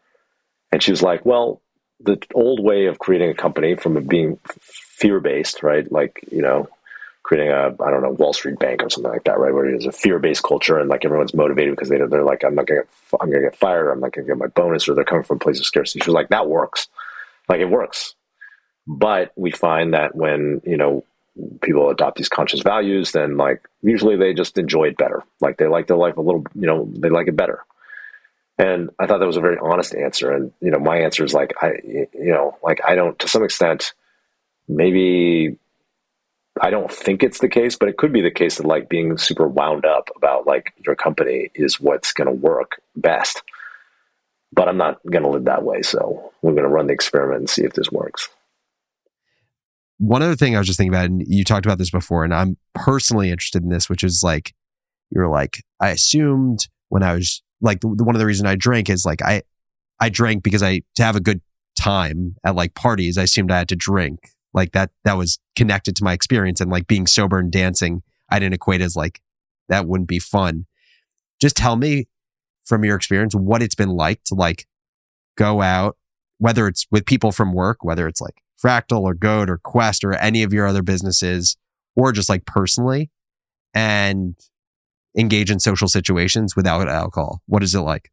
And 0.71 0.83
she 0.83 0.91
was 0.91 1.01
like, 1.01 1.25
"Well, 1.25 1.61
the 2.03 2.21
old 2.33 2.59
way 2.59 2.85
of 2.85 2.99
creating 2.99 3.29
a 3.29 3.35
company 3.35 3.75
from 3.75 4.01
being 4.05 4.39
fear 4.61 5.19
based, 5.19 5.63
right? 5.63 5.89
Like, 5.91 6.23
you 6.31 6.41
know, 6.41 6.69
creating 7.23 7.51
a, 7.51 7.67
I 7.67 7.91
don't 7.91 8.01
know, 8.01 8.11
Wall 8.11 8.33
Street 8.33 8.59
bank 8.59 8.83
or 8.83 8.89
something 8.89 9.11
like 9.11 9.23
that, 9.25 9.39
right? 9.39 9.53
Where 9.53 9.65
it's 9.65 9.85
a 9.85 9.91
fear 9.91 10.19
based 10.19 10.43
culture 10.43 10.79
and 10.79 10.89
like 10.89 11.05
everyone's 11.05 11.33
motivated 11.33 11.75
because 11.75 11.89
they, 11.89 11.97
they're 11.97 12.23
like, 12.23 12.43
I'm 12.43 12.55
not 12.55 12.67
going 12.67 12.81
to, 12.81 13.17
I'm 13.19 13.29
going 13.29 13.43
to 13.43 13.49
get 13.49 13.57
fired. 13.57 13.91
I'm 13.91 13.99
not 13.99 14.11
going 14.11 14.25
to 14.25 14.31
get 14.31 14.37
my 14.37 14.47
bonus 14.47 14.87
or 14.89 14.95
they're 14.95 15.03
coming 15.03 15.23
from 15.23 15.37
a 15.37 15.39
place 15.39 15.59
of 15.59 15.65
scarcity. 15.65 15.99
She's 15.99 16.13
like, 16.13 16.29
that 16.29 16.47
works. 16.47 16.87
Like 17.47 17.59
it 17.59 17.69
works. 17.69 18.15
But 18.87 19.31
we 19.35 19.51
find 19.51 19.93
that 19.93 20.15
when, 20.15 20.61
you 20.65 20.77
know, 20.77 21.05
people 21.61 21.89
adopt 21.89 22.17
these 22.17 22.29
conscious 22.29 22.61
values, 22.61 23.11
then 23.11 23.37
like 23.37 23.61
usually 23.81 24.17
they 24.17 24.33
just 24.33 24.57
enjoy 24.57 24.85
it 24.85 24.97
better. 24.97 25.23
Like 25.39 25.57
they 25.57 25.67
like 25.67 25.87
their 25.87 25.97
life 25.97 26.17
a 26.17 26.21
little, 26.21 26.43
you 26.55 26.67
know, 26.67 26.89
they 26.93 27.09
like 27.09 27.27
it 27.27 27.35
better. 27.35 27.63
And 28.57 28.89
I 28.99 29.07
thought 29.07 29.19
that 29.19 29.27
was 29.27 29.37
a 29.37 29.41
very 29.41 29.57
honest 29.61 29.95
answer. 29.95 30.31
And, 30.31 30.51
you 30.61 30.69
know, 30.69 30.79
my 30.79 30.97
answer 30.97 31.23
is 31.23 31.33
like, 31.33 31.53
I, 31.61 31.73
you 31.83 32.07
know, 32.13 32.57
like 32.63 32.79
I 32.85 32.95
don't, 32.95 33.17
to 33.19 33.27
some 33.27 33.43
extent, 33.43 33.93
maybe 34.67 35.57
I 36.61 36.69
don't 36.69 36.91
think 36.91 37.23
it's 37.23 37.39
the 37.39 37.49
case, 37.49 37.75
but 37.75 37.89
it 37.89 37.97
could 37.97 38.13
be 38.13 38.21
the 38.21 38.29
case 38.29 38.57
that 38.57 38.67
like 38.67 38.89
being 38.89 39.17
super 39.17 39.47
wound 39.47 39.85
up 39.85 40.09
about 40.15 40.45
like 40.45 40.73
your 40.85 40.95
company 40.95 41.49
is 41.55 41.79
what's 41.79 42.13
going 42.13 42.27
to 42.27 42.33
work 42.33 42.81
best. 42.95 43.41
But 44.53 44.67
I'm 44.67 44.77
not 44.77 44.99
going 45.09 45.23
to 45.23 45.29
live 45.29 45.45
that 45.45 45.63
way. 45.63 45.81
So 45.81 46.33
we're 46.41 46.51
going 46.51 46.63
to 46.63 46.69
run 46.69 46.87
the 46.87 46.93
experiment 46.93 47.39
and 47.39 47.49
see 47.49 47.63
if 47.63 47.73
this 47.73 47.91
works. 47.91 48.27
One 49.97 50.21
other 50.21 50.35
thing 50.35 50.55
I 50.55 50.59
was 50.59 50.67
just 50.67 50.77
thinking 50.77 50.93
about, 50.93 51.05
and 51.05 51.23
you 51.25 51.43
talked 51.43 51.65
about 51.65 51.77
this 51.77 51.91
before, 51.91 52.23
and 52.23 52.33
I'm 52.33 52.57
personally 52.75 53.31
interested 53.31 53.63
in 53.63 53.69
this, 53.69 53.89
which 53.89 54.03
is 54.03 54.23
like, 54.23 54.53
you're 55.09 55.29
like, 55.29 55.63
I 55.79 55.91
assumed 55.91 56.67
when 56.89 57.03
I 57.03 57.13
was 57.13 57.41
like 57.61 57.81
the, 57.81 57.87
one 57.87 58.15
of 58.15 58.19
the 58.19 58.25
reasons 58.25 58.47
I 58.47 58.55
drank 58.55 58.89
is 58.89 59.05
like 59.05 59.21
I 59.21 59.43
I 59.99 60.09
drank 60.09 60.43
because 60.43 60.63
I 60.63 60.81
to 60.95 61.03
have 61.03 61.15
a 61.15 61.21
good 61.21 61.41
time 61.77 62.35
at 62.43 62.55
like 62.55 62.75
parties. 62.75 63.17
I 63.17 63.23
assumed 63.23 63.51
I 63.51 63.59
had 63.59 63.69
to 63.69 63.75
drink 63.75 64.31
like 64.53 64.71
that. 64.73 64.91
That 65.03 65.17
was 65.17 65.39
connected 65.55 65.95
to 65.97 66.03
my 66.03 66.13
experience 66.13 66.59
and 66.59 66.71
like 66.71 66.87
being 66.87 67.07
sober 67.07 67.39
and 67.39 67.51
dancing. 67.51 68.03
I 68.29 68.39
didn't 68.39 68.55
equate 68.55 68.81
as 68.81 68.95
like 68.95 69.21
that 69.69 69.87
wouldn't 69.87 70.09
be 70.09 70.19
fun. 70.19 70.65
Just 71.39 71.55
tell 71.55 71.75
me 71.75 72.07
from 72.63 72.83
your 72.83 72.95
experience 72.95 73.33
what 73.33 73.61
it's 73.61 73.75
been 73.75 73.89
like 73.89 74.23
to 74.25 74.35
like 74.35 74.65
go 75.37 75.61
out, 75.61 75.97
whether 76.37 76.67
it's 76.67 76.85
with 76.91 77.05
people 77.05 77.31
from 77.31 77.53
work, 77.53 77.83
whether 77.83 78.07
it's 78.07 78.21
like 78.21 78.41
Fractal 78.63 79.01
or 79.01 79.13
Goat 79.13 79.49
or 79.49 79.57
Quest 79.57 80.03
or 80.03 80.13
any 80.13 80.43
of 80.43 80.53
your 80.53 80.67
other 80.67 80.83
businesses, 80.83 81.57
or 81.95 82.11
just 82.11 82.29
like 82.29 82.45
personally, 82.45 83.09
and 83.73 84.35
engage 85.17 85.51
in 85.51 85.59
social 85.59 85.87
situations 85.87 86.55
without 86.55 86.87
alcohol? 86.87 87.41
What 87.47 87.63
is 87.63 87.75
it 87.75 87.81
like? 87.81 88.11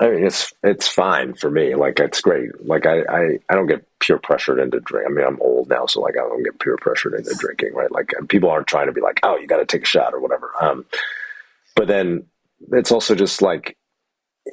I 0.00 0.10
mean, 0.10 0.26
it's 0.26 0.52
it's 0.62 0.86
fine 0.86 1.34
for 1.34 1.50
me. 1.50 1.74
Like 1.74 1.98
it's 1.98 2.20
great. 2.20 2.50
Like 2.64 2.86
I, 2.86 3.00
I, 3.00 3.38
I 3.48 3.54
don't 3.54 3.66
get 3.66 3.84
peer 3.98 4.18
pressured 4.18 4.60
into 4.60 4.78
drink. 4.80 5.08
I 5.08 5.12
mean, 5.12 5.26
I'm 5.26 5.40
old 5.40 5.68
now, 5.68 5.86
so 5.86 6.00
like 6.00 6.14
I 6.14 6.20
don't 6.20 6.44
get 6.44 6.60
peer 6.60 6.76
pressured 6.76 7.14
into 7.14 7.34
drinking, 7.36 7.74
right? 7.74 7.90
Like 7.90 8.12
people 8.28 8.48
aren't 8.48 8.68
trying 8.68 8.86
to 8.86 8.92
be 8.92 9.00
like, 9.00 9.18
oh, 9.24 9.36
you 9.38 9.48
got 9.48 9.56
to 9.56 9.66
take 9.66 9.82
a 9.82 9.86
shot 9.86 10.14
or 10.14 10.20
whatever. 10.20 10.52
Um, 10.60 10.86
but 11.74 11.88
then 11.88 12.26
it's 12.72 12.92
also 12.92 13.16
just 13.16 13.42
like 13.42 13.76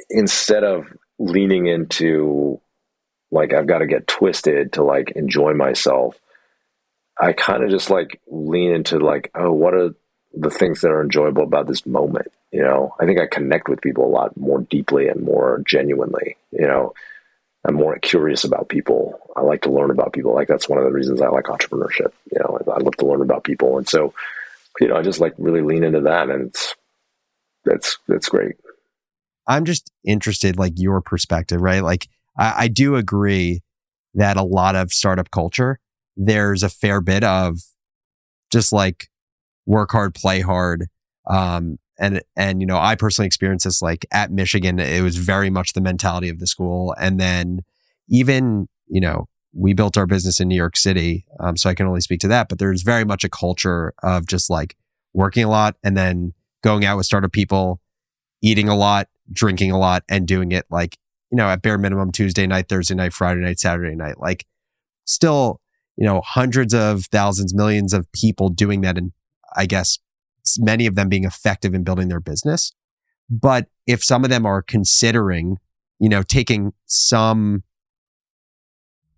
instead 0.10 0.64
of 0.64 0.92
leaning 1.20 1.68
into 1.68 2.60
like 3.32 3.54
I've 3.54 3.68
got 3.68 3.80
to 3.80 3.88
get 3.88 4.08
twisted 4.08 4.74
to 4.74 4.84
like 4.84 5.12
enjoy 5.12 5.54
myself, 5.54 6.20
I 7.20 7.34
kind 7.34 7.64
of 7.64 7.70
just 7.70 7.92
like 7.92 8.20
lean 8.28 8.72
into 8.72 8.98
like, 8.98 9.30
oh, 9.36 9.52
what 9.52 9.76
are 9.76 9.96
the 10.36 10.50
things 10.50 10.82
that 10.82 10.92
are 10.92 11.02
enjoyable 11.02 11.44
about 11.44 11.68
this 11.68 11.86
moment. 11.86 12.28
You 12.52 12.62
know, 12.62 12.96
I 13.00 13.06
think 13.06 13.20
I 13.20 13.28
connect 13.28 13.68
with 13.68 13.82
people 13.82 14.06
a 14.06 14.08
lot 14.08 14.38
more 14.38 14.62
deeply 14.62 15.08
and 15.08 15.22
more 15.22 15.62
genuinely. 15.66 16.38
You 16.52 16.68
know, 16.68 16.94
I'm 17.68 17.76
more 17.76 17.98
curious 18.00 18.44
about 18.44 18.70
people. 18.70 19.20
I 19.36 19.42
like 19.42 19.64
to 19.64 19.72
learn 19.72 19.92
about 19.92 20.14
people. 20.14 20.34
Like 20.34 20.48
that's 20.48 20.70
one 20.70 20.78
of 20.78 20.86
the 20.86 20.92
reasons 20.92 21.22
I 21.22 21.30
like 21.30 21.46
entrepreneurship. 21.46 22.12
You 22.32 22.40
know, 22.40 22.60
I 22.68 22.80
love 22.80 22.96
to 22.98 23.06
learn 23.06 23.22
about 23.22 23.44
people, 23.44 23.78
and 23.78 23.88
so 23.88 24.14
you 24.80 24.88
know, 24.88 24.98
I 24.98 25.02
just 25.02 25.20
like 25.20 25.34
really 25.38 25.62
lean 25.62 25.84
into 25.84 26.02
that, 26.02 26.30
and 26.30 26.50
it's 26.50 26.76
that's 27.64 27.98
that's 28.08 28.30
great. 28.30 28.56
I'm 29.48 29.66
just 29.66 29.92
interested, 30.06 30.58
like 30.58 30.74
your 30.76 31.02
perspective, 31.02 31.62
right? 31.62 31.84
Like 31.84 32.08
I, 32.38 32.54
I 32.58 32.68
do 32.68 32.96
agree 32.96 33.62
that 34.14 34.38
a 34.38 34.44
lot 34.44 34.76
of 34.76 34.92
startup 34.92 35.32
culture, 35.32 35.80
there's 36.16 36.64
a 36.64 36.70
fair 36.70 37.02
bit 37.02 37.24
of 37.24 37.60
just 38.52 38.72
like 38.72 39.10
work 39.66 39.92
hard, 39.92 40.14
play 40.14 40.42
hard. 40.42 40.88
Um, 41.28 41.78
and, 41.98 42.22
and, 42.36 42.62
you 42.62 42.68
know, 42.68 42.78
I 42.78 42.96
personally 42.96 43.28
experienced 43.28 43.66
this 43.66 43.82
like 43.82 44.06
at 44.12 44.32
Michigan. 44.32 44.80
It 44.80 45.02
was 45.02 45.18
very 45.18 45.50
much 45.50 45.74
the 45.74 45.82
mentality 45.82 46.30
of 46.30 46.40
the 46.40 46.48
school. 46.48 46.94
And 47.00 47.20
then 47.20 47.62
even, 48.10 48.68
you 48.88 49.02
know, 49.02 49.28
we 49.54 49.74
built 49.74 49.98
our 49.98 50.06
business 50.06 50.40
in 50.40 50.50
New 50.50 50.56
York 50.56 50.76
City. 50.76 51.26
Um, 51.40 51.56
so 51.56 51.70
I 51.70 51.74
can 51.74 51.88
only 51.88 52.02
speak 52.02 52.20
to 52.22 52.28
that, 52.28 52.50
but 52.50 52.60
there's 52.60 52.82
very 52.82 53.06
much 53.06 53.24
a 53.24 53.30
culture 53.30 53.94
of 54.04 54.28
just 54.28 54.50
like 54.50 54.76
working 55.14 55.46
a 55.46 55.50
lot 55.50 55.78
and 55.82 55.96
then 55.96 56.34
going 56.62 56.84
out 56.84 56.98
with 56.98 57.06
startup 57.06 57.32
people, 57.32 57.80
eating 58.42 58.68
a 58.68 58.76
lot, 58.76 59.08
drinking 59.32 59.72
a 59.72 59.80
lot 59.80 60.04
and 60.10 60.28
doing 60.28 60.52
it 60.52 60.66
like, 60.70 60.98
you 61.32 61.38
know, 61.38 61.48
at 61.48 61.62
bare 61.62 61.78
minimum 61.78 62.12
Tuesday 62.12 62.46
night, 62.46 62.68
Thursday 62.68 62.96
night, 62.96 63.14
Friday 63.14 63.40
night, 63.40 63.60
Saturday 63.60 63.96
night, 63.96 64.20
like 64.20 64.46
still, 65.06 65.62
you 65.96 66.06
know, 66.06 66.22
hundreds 66.22 66.74
of 66.74 67.06
thousands, 67.06 67.56
millions 67.56 67.94
of 67.94 68.12
people 68.12 68.50
doing 68.50 68.82
that 68.82 68.98
in 68.98 69.14
I 69.56 69.66
guess 69.66 70.00
many 70.60 70.86
of 70.86 70.96
them 70.96 71.10
being 71.10 71.24
effective 71.24 71.74
in 71.74 71.84
building 71.84 72.08
their 72.08 72.20
business. 72.20 72.72
But 73.30 73.68
if 73.88 74.04
some 74.04 74.24
of 74.24 74.30
them 74.30 74.46
are 74.46 74.62
considering, 74.62 75.58
you 76.00 76.10
know, 76.10 76.22
taking 76.22 76.74
some, 76.86 77.64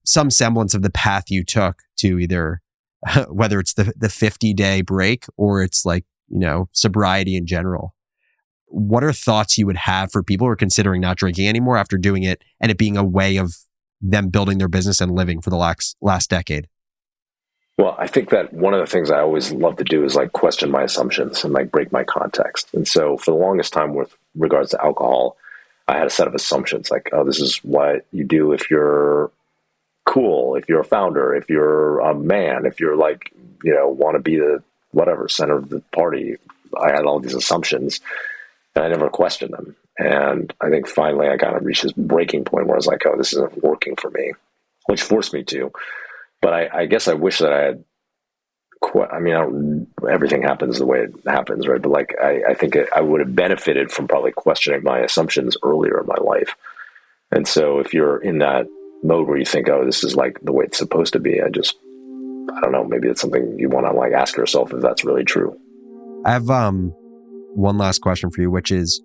some 0.04 0.30
semblance 0.30 0.74
of 0.74 0.82
the 0.82 0.90
path 0.90 1.26
you 1.30 1.44
took 1.44 1.82
to 1.98 2.20
either, 2.20 2.62
whether 3.30 3.60
it's 3.60 3.74
the, 3.74 3.94
the 3.98 4.10
50 4.10 4.54
day 4.54 4.82
break 4.82 5.26
or 5.36 5.62
it's 5.62 5.86
like, 5.86 6.06
you 6.30 6.40
know, 6.40 6.70
sobriety 6.72 7.36
in 7.36 7.46
general, 7.46 7.94
what 8.68 9.04
are 9.04 9.14
thoughts 9.14 9.58
you 9.58 9.66
would 9.66 9.78
have 9.78 10.12
for 10.12 10.24
people 10.24 10.46
who 10.46 10.52
are 10.52 10.58
considering 10.58 11.02
not 11.02 11.18
drinking 11.18 11.48
anymore 11.48 11.78
after 11.78 11.98
doing 11.98 12.24
it 12.24 12.44
and 12.60 12.70
it 12.70 12.78
being 12.78 12.98
a 12.98 13.04
way 13.04 13.38
of 13.38 13.56
them 14.02 14.30
building 14.30 14.58
their 14.58 14.68
business 14.68 15.02
and 15.02 15.14
living 15.14 15.42
for 15.42 15.50
the 15.50 15.56
last, 15.56 15.98
last 16.02 16.30
decade? 16.30 16.68
Well, 17.78 17.96
I 18.00 18.08
think 18.08 18.30
that 18.32 18.54
one 18.54 18.74
of 18.74 18.80
the 18.80 18.88
things 18.88 19.12
I 19.12 19.20
always 19.20 19.52
love 19.52 19.78
to 19.78 19.84
do 19.84 20.04
is 20.04 20.16
like 20.16 20.34
question 20.34 20.72
my 20.72 20.82
assumptions 20.84 21.44
and 21.44 21.54
like 21.54 21.72
break 21.72 21.92
my 21.92 22.04
context. 22.04 22.74
And 22.74 22.88
so 22.88 23.18
for 23.18 23.32
the 23.32 23.38
longest 23.38 23.72
time 23.72 23.94
with 23.94 24.16
regards 24.36 24.72
to 24.72 24.84
alcohol, 24.84 25.38
I 25.88 25.98
had 25.98 26.08
a 26.08 26.12
set 26.12 26.28
of 26.28 26.34
assumptions 26.34 26.90
like, 26.90 27.10
oh, 27.14 27.24
this 27.24 27.40
is 27.40 27.58
what 27.58 28.06
you 28.12 28.24
do 28.24 28.52
if 28.52 28.72
you're 28.72 29.32
cool, 30.06 30.56
if 30.56 30.68
you're 30.68 30.80
a 30.80 30.86
founder, 30.86 31.36
if 31.36 31.50
you're 31.50 32.00
a 32.00 32.16
man, 32.16 32.66
if 32.66 32.80
you're 32.80 32.96
like, 32.96 33.32
you 33.64 33.74
know, 33.74 33.88
want 33.88 34.16
to 34.16 34.22
be 34.22 34.38
the 34.38 34.64
whatever 34.92 35.30
center 35.30 35.58
of 35.58 35.70
the 35.70 35.82
party. 35.94 36.36
I 36.82 36.92
had 36.92 37.06
all 37.06 37.20
these 37.20 37.36
assumptions 37.36 38.02
and 38.76 38.86
I 38.86 38.90
never 38.90 39.10
questioned 39.10 39.54
them. 39.54 39.76
And 40.00 40.52
I 40.62 40.70
think 40.70 40.88
finally 40.88 41.28
I 41.28 41.38
kind 41.38 41.56
of 41.56 41.64
reached 41.64 41.84
this 41.84 41.94
breaking 41.94 42.46
point 42.46 42.66
where 42.66 42.76
I 42.76 42.78
was 42.78 42.88
like, 42.88 43.06
oh, 43.06 43.18
this 43.18 43.34
isn't 43.34 43.64
working 43.64 43.96
for 43.96 44.10
me, 44.10 44.34
which 44.88 45.04
forced 45.04 45.34
me 45.34 45.44
to. 45.44 45.72
But 46.42 46.54
I, 46.54 46.70
I 46.82 46.86
guess 46.86 47.08
I 47.08 47.14
wish 47.14 47.40
that 47.40 47.54
I 47.54 47.62
had. 47.64 47.84
I 49.12 49.20
mean, 49.20 49.88
I 50.04 50.12
everything 50.12 50.44
happens 50.44 50.78
the 50.78 50.86
way 50.86 51.00
it 51.00 51.14
happens, 51.26 51.68
right? 51.68 51.82
But 51.82 51.92
like, 51.92 52.16
I, 52.22 52.42
I 52.50 52.54
think 52.54 52.78
I 52.96 53.02
would 53.02 53.22
have 53.22 53.36
benefited 53.36 53.92
from 53.92 54.08
probably 54.08 54.32
questioning 54.32 54.84
my 54.84 55.00
assumptions 55.00 55.58
earlier 55.64 56.00
in 56.00 56.06
my 56.06 56.16
life. 56.22 56.56
And 57.32 57.48
so, 57.48 57.80
if 57.80 57.94
you're 57.94 58.22
in 58.22 58.38
that 58.40 58.68
mode 59.04 59.28
where 59.28 59.38
you 59.38 59.46
think, 59.46 59.68
"Oh, 59.68 59.84
this 59.84 60.04
is 60.04 60.16
like 60.16 60.40
the 60.42 60.54
way 60.54 60.66
it's 60.66 60.78
supposed 60.78 61.14
to 61.14 61.20
be," 61.20 61.42
I 61.42 61.50
just, 61.50 61.76
I 62.56 62.62
don't 62.62 62.72
know. 62.72 62.84
Maybe 62.84 63.08
it's 63.08 63.20
something 63.20 63.58
you 63.58 63.68
want 63.68 63.88
to 63.88 63.94
like 63.94 64.14
ask 64.14 64.38
yourself 64.38 64.72
if 64.74 64.82
that's 64.82 65.04
really 65.04 65.26
true. 65.26 65.60
I 66.24 66.32
have 66.32 66.50
um 66.50 66.94
one 67.56 67.78
last 67.78 68.00
question 68.00 68.30
for 68.30 68.42
you, 68.42 68.52
which 68.52 68.72
is 68.72 69.02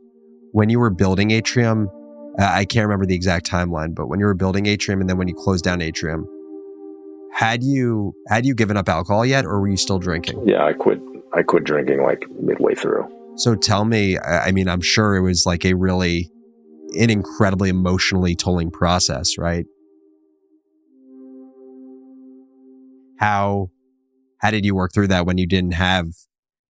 when 0.53 0.69
you 0.69 0.79
were 0.79 0.91
building 0.91 1.31
Atrium, 1.31 1.91
I 2.39 2.65
can't 2.65 2.85
remember 2.85 3.07
the 3.07 3.15
exact 3.15 3.51
timeline, 3.51 3.95
but 3.95 4.09
when 4.09 4.21
you 4.21 4.27
were 4.27 4.35
building 4.35 4.67
Atrium 4.67 5.01
and 5.01 5.09
then 5.09 5.17
when 5.17 5.29
you 5.29 5.35
closed 5.35 5.65
down 5.65 5.81
Atrium, 5.81 6.27
had 7.43 7.65
you 7.65 8.15
had 8.29 8.47
you 8.47 8.55
given 8.55 8.77
up 8.77 8.89
alcohol 8.89 9.27
yet, 9.27 9.45
or 9.45 9.61
were 9.61 9.69
you 9.69 9.77
still 9.77 9.99
drinking? 9.99 10.41
Yeah, 10.47 10.65
I 10.65 10.73
quit. 10.73 11.01
I 11.35 11.43
quit 11.43 11.65
drinking 11.65 12.03
like 12.03 12.25
midway 12.41 12.75
through. 12.75 13.11
So 13.37 13.57
tell 13.57 13.85
me, 13.85 14.19
I 14.19 14.53
mean, 14.53 14.69
I'm 14.69 14.81
sure 14.83 15.17
it 15.17 15.23
was 15.23 15.45
like 15.47 15.65
a 15.65 15.75
really, 15.75 16.31
an 16.99 17.11
incredibly 17.11 17.71
emotionally 17.71 18.37
tolling 18.37 18.71
process, 18.71 19.39
right? 19.39 19.65
How, 23.19 23.71
how 24.39 24.51
did 24.51 24.65
you 24.67 24.75
work 24.75 24.93
through 24.93 25.09
that 25.09 25.25
when 25.25 25.39
you 25.39 25.47
didn't 25.47 25.73
have 25.73 26.09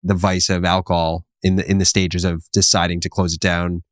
the 0.04 0.14
vice 0.14 0.48
of 0.48 0.64
alcohol 0.64 1.26
in 1.42 1.56
the 1.56 1.70
in 1.70 1.78
the 1.78 1.84
stages 1.84 2.24
of 2.24 2.44
deciding 2.52 3.00
to 3.00 3.10
close 3.10 3.34
it 3.34 3.40
down, 3.40 3.82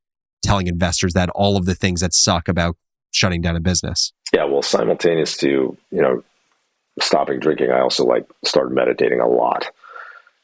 telling 0.42 0.66
investors 0.66 1.12
that 1.12 1.28
all 1.34 1.56
of 1.56 1.66
the 1.66 1.74
things 1.74 2.00
that 2.00 2.14
suck 2.14 2.48
about 2.48 2.76
shutting 3.10 3.42
down 3.42 3.56
a 3.56 3.60
business? 3.60 4.12
Yeah, 4.32 4.44
well, 4.44 4.62
simultaneous 4.62 5.36
to 5.38 5.76
you 5.90 6.00
know 6.00 6.22
stopping 7.00 7.40
drinking, 7.40 7.70
I 7.70 7.80
also 7.80 8.04
like 8.04 8.26
started 8.44 8.74
meditating 8.74 9.20
a 9.20 9.28
lot. 9.28 9.70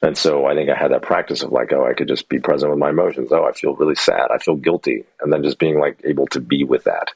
And 0.02 0.16
so 0.16 0.46
I 0.46 0.54
think 0.54 0.68
I 0.68 0.76
had 0.76 0.92
that 0.92 1.02
practice 1.02 1.42
of 1.42 1.52
like, 1.52 1.72
oh, 1.72 1.86
I 1.86 1.94
could 1.94 2.08
just 2.08 2.28
be 2.28 2.38
present 2.38 2.70
with 2.70 2.78
my 2.78 2.90
emotions. 2.90 3.32
Oh, 3.32 3.44
I 3.44 3.52
feel 3.52 3.74
really 3.74 3.94
sad. 3.94 4.28
I 4.30 4.38
feel 4.38 4.56
guilty. 4.56 5.04
And 5.20 5.32
then 5.32 5.42
just 5.42 5.58
being 5.58 5.80
like 5.80 6.00
able 6.04 6.26
to 6.28 6.40
be 6.40 6.64
with 6.64 6.84
that. 6.84 7.08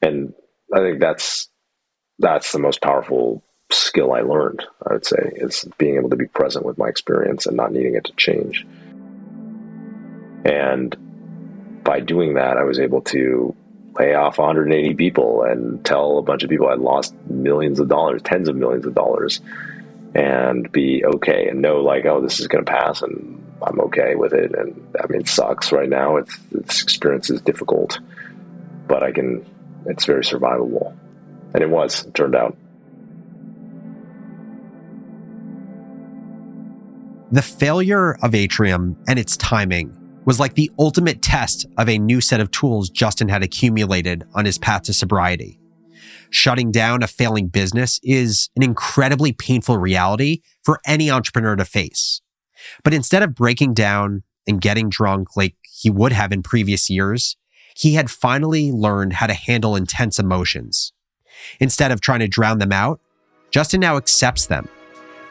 And 0.00 0.32
I 0.74 0.78
think 0.78 1.00
that's 1.00 1.48
that's 2.18 2.52
the 2.52 2.58
most 2.58 2.82
powerful 2.82 3.42
skill 3.70 4.12
I 4.12 4.22
learned, 4.22 4.64
I 4.88 4.94
would 4.94 5.06
say, 5.06 5.32
is 5.36 5.64
being 5.76 5.96
able 5.96 6.10
to 6.10 6.16
be 6.16 6.26
present 6.26 6.64
with 6.64 6.78
my 6.78 6.88
experience 6.88 7.46
and 7.46 7.56
not 7.56 7.72
needing 7.72 7.94
it 7.94 8.04
to 8.04 8.12
change. 8.14 8.66
And 10.44 11.84
by 11.84 12.00
doing 12.00 12.34
that, 12.34 12.56
I 12.56 12.64
was 12.64 12.78
able 12.78 13.02
to 13.02 13.54
lay 13.98 14.14
off 14.14 14.38
180 14.38 14.94
people 14.94 15.42
and 15.42 15.84
tell 15.84 16.18
a 16.18 16.22
bunch 16.22 16.42
of 16.42 16.50
people 16.50 16.68
I'd 16.68 16.78
lost 16.78 17.14
millions 17.26 17.80
of 17.80 17.88
dollars, 17.88 18.22
tens 18.22 18.48
of 18.48 18.56
millions 18.56 18.86
of 18.86 18.94
dollars, 18.94 19.40
and 20.14 20.70
be 20.70 21.04
okay 21.04 21.48
and 21.48 21.60
know 21.60 21.80
like, 21.80 22.04
oh, 22.06 22.20
this 22.20 22.40
is 22.40 22.46
going 22.46 22.64
to 22.64 22.70
pass 22.70 23.02
and 23.02 23.44
I'm 23.62 23.80
okay 23.80 24.14
with 24.14 24.32
it. 24.32 24.54
And 24.54 24.94
I 25.02 25.06
mean, 25.08 25.22
it 25.22 25.28
sucks 25.28 25.72
right 25.72 25.88
now. 25.88 26.16
It's 26.16 26.36
this 26.52 26.82
experience 26.82 27.30
is 27.30 27.40
difficult, 27.40 27.98
but 28.86 29.02
I 29.02 29.12
can. 29.12 29.44
It's 29.86 30.04
very 30.04 30.22
survivable, 30.22 30.94
and 31.54 31.62
it 31.62 31.70
was. 31.70 32.04
It 32.04 32.14
turned 32.14 32.36
out. 32.36 32.56
The 37.30 37.42
failure 37.42 38.16
of 38.22 38.34
Atrium 38.34 38.96
and 39.06 39.18
its 39.18 39.36
timing 39.36 39.97
was 40.28 40.38
like 40.38 40.56
the 40.56 40.70
ultimate 40.78 41.22
test 41.22 41.64
of 41.78 41.88
a 41.88 41.96
new 41.96 42.20
set 42.20 42.38
of 42.38 42.50
tools 42.50 42.90
Justin 42.90 43.30
had 43.30 43.42
accumulated 43.42 44.24
on 44.34 44.44
his 44.44 44.58
path 44.58 44.82
to 44.82 44.92
sobriety. 44.92 45.58
Shutting 46.28 46.70
down 46.70 47.02
a 47.02 47.06
failing 47.06 47.48
business 47.48 47.98
is 48.02 48.50
an 48.54 48.62
incredibly 48.62 49.32
painful 49.32 49.78
reality 49.78 50.42
for 50.62 50.80
any 50.84 51.10
entrepreneur 51.10 51.56
to 51.56 51.64
face. 51.64 52.20
But 52.84 52.92
instead 52.92 53.22
of 53.22 53.34
breaking 53.34 53.72
down 53.72 54.22
and 54.46 54.60
getting 54.60 54.90
drunk 54.90 55.34
like 55.34 55.56
he 55.62 55.88
would 55.88 56.12
have 56.12 56.30
in 56.30 56.42
previous 56.42 56.90
years, 56.90 57.38
he 57.74 57.94
had 57.94 58.10
finally 58.10 58.70
learned 58.70 59.14
how 59.14 59.28
to 59.28 59.32
handle 59.32 59.76
intense 59.76 60.18
emotions. 60.18 60.92
Instead 61.58 61.90
of 61.90 62.02
trying 62.02 62.20
to 62.20 62.28
drown 62.28 62.58
them 62.58 62.72
out, 62.72 63.00
Justin 63.50 63.80
now 63.80 63.96
accepts 63.96 64.44
them 64.44 64.68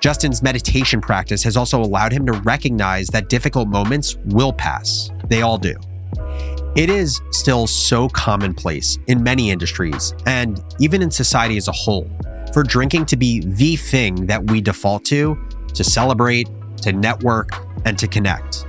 Justin's 0.08 0.42
meditation 0.42 1.02
practice 1.02 1.44
has 1.44 1.58
also 1.58 1.82
allowed 1.82 2.14
him 2.14 2.26
to 2.28 2.32
recognize 2.32 3.08
that 3.08 3.28
difficult 3.28 3.68
moments 3.68 4.16
will 4.28 4.54
pass. 4.54 5.12
They 5.28 5.42
all 5.42 5.58
do. 5.58 5.76
It 6.78 6.90
is 6.90 7.20
still 7.32 7.68
so 7.68 8.08
commonplace 8.08 8.98
in 9.08 9.22
many 9.22 9.52
industries 9.52 10.14
and 10.26 10.64
even 10.80 11.02
in 11.02 11.12
society 11.12 11.58
as 11.58 11.68
a 11.68 11.74
whole 11.74 12.10
for 12.54 12.64
drinking 12.64 13.08
to 13.08 13.18
be 13.18 13.42
the 13.42 13.76
thing 13.76 14.28
that 14.28 14.50
we 14.50 14.62
default 14.62 15.04
to 15.08 15.38
to 15.74 15.84
celebrate, 15.84 16.48
to 16.84 16.94
network, 16.94 17.50
and 17.84 18.00
to 18.00 18.08
connect. 18.08 18.66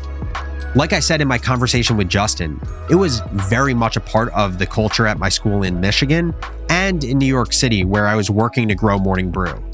Like 0.75 0.93
I 0.93 0.99
said 0.99 1.21
in 1.21 1.29
my 1.29 1.39
conversation 1.39 1.97
with 1.97 2.09
Justin, 2.09 2.61
it 2.91 2.97
was 2.97 3.21
very 3.31 3.75
much 3.75 3.97
a 3.97 4.01
part 4.01 4.33
of 4.33 4.59
the 4.59 4.67
culture 4.67 5.07
at 5.07 5.21
my 5.21 5.29
school 5.29 5.63
in 5.63 5.79
Michigan 5.79 6.35
and 6.69 7.05
in 7.05 7.17
New 7.17 7.27
York 7.27 7.53
City 7.53 7.85
where 7.85 8.09
I 8.09 8.17
was 8.17 8.29
working 8.29 8.67
to 8.67 8.75
grow 8.75 8.99
Morning 8.99 9.31
Brew. 9.31 9.68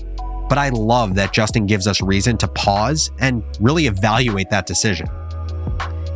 But 0.49 0.59
I 0.59 0.69
love 0.69 1.15
that 1.15 1.33
Justin 1.33 1.67
gives 1.67 1.87
us 1.87 2.01
reason 2.01 2.37
to 2.39 2.49
pause 2.49 3.11
and 3.19 3.43
really 3.61 3.87
evaluate 3.87 4.51
that 4.51 4.67
decision. 4.67 5.09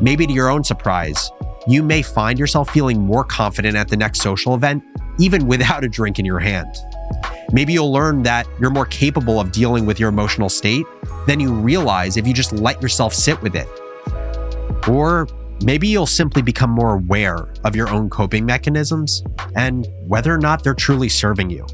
Maybe 0.01 0.27
to 0.27 0.33
your 0.33 0.49
own 0.49 0.63
surprise, 0.63 1.31
you 1.67 1.83
may 1.83 2.03
find 2.03 2.39
yourself 2.39 2.71
feeling 2.71 3.01
more 3.01 3.25
confident 3.25 3.77
at 3.77 3.89
the 3.89 3.97
next 3.97 4.23
social 4.23 4.55
event, 4.55 4.83
even 5.19 5.47
without 5.47 5.85
a 5.85 5.89
drink 5.89 6.19
in 6.19 6.25
your 6.25 6.39
hand. 6.39 6.75
Maybe 7.53 7.73
you'll 7.73 7.93
learn 7.93 8.23
that 8.25 8.47
you're 8.61 8.71
more 8.71 8.87
capable 8.87 9.41
of 9.41 9.53
dealing 9.53 9.87
with 9.87 9.99
your 9.99 10.11
emotional 10.11 10.49
state 10.49 10.87
than 11.27 11.41
you 11.41 11.53
realize 11.53 12.17
if 12.17 12.27
you 12.27 12.35
just 12.35 12.53
let 12.53 12.81
yourself 12.83 13.15
sit 13.15 13.41
with 13.43 13.55
it. 13.57 13.69
Or 14.87 15.27
maybe 15.65 15.89
you'll 15.89 16.07
simply 16.07 16.43
become 16.43 16.71
more 16.71 16.95
aware 16.95 17.49
of 17.65 17.75
your 17.75 17.89
own 17.89 18.11
coping 18.11 18.47
mechanisms 18.47 19.23
and 19.57 19.89
whether 20.07 20.33
or 20.33 20.39
not 20.39 20.63
they're 20.63 20.75
truly 20.75 21.09
serving 21.09 21.51
you. 21.51 21.67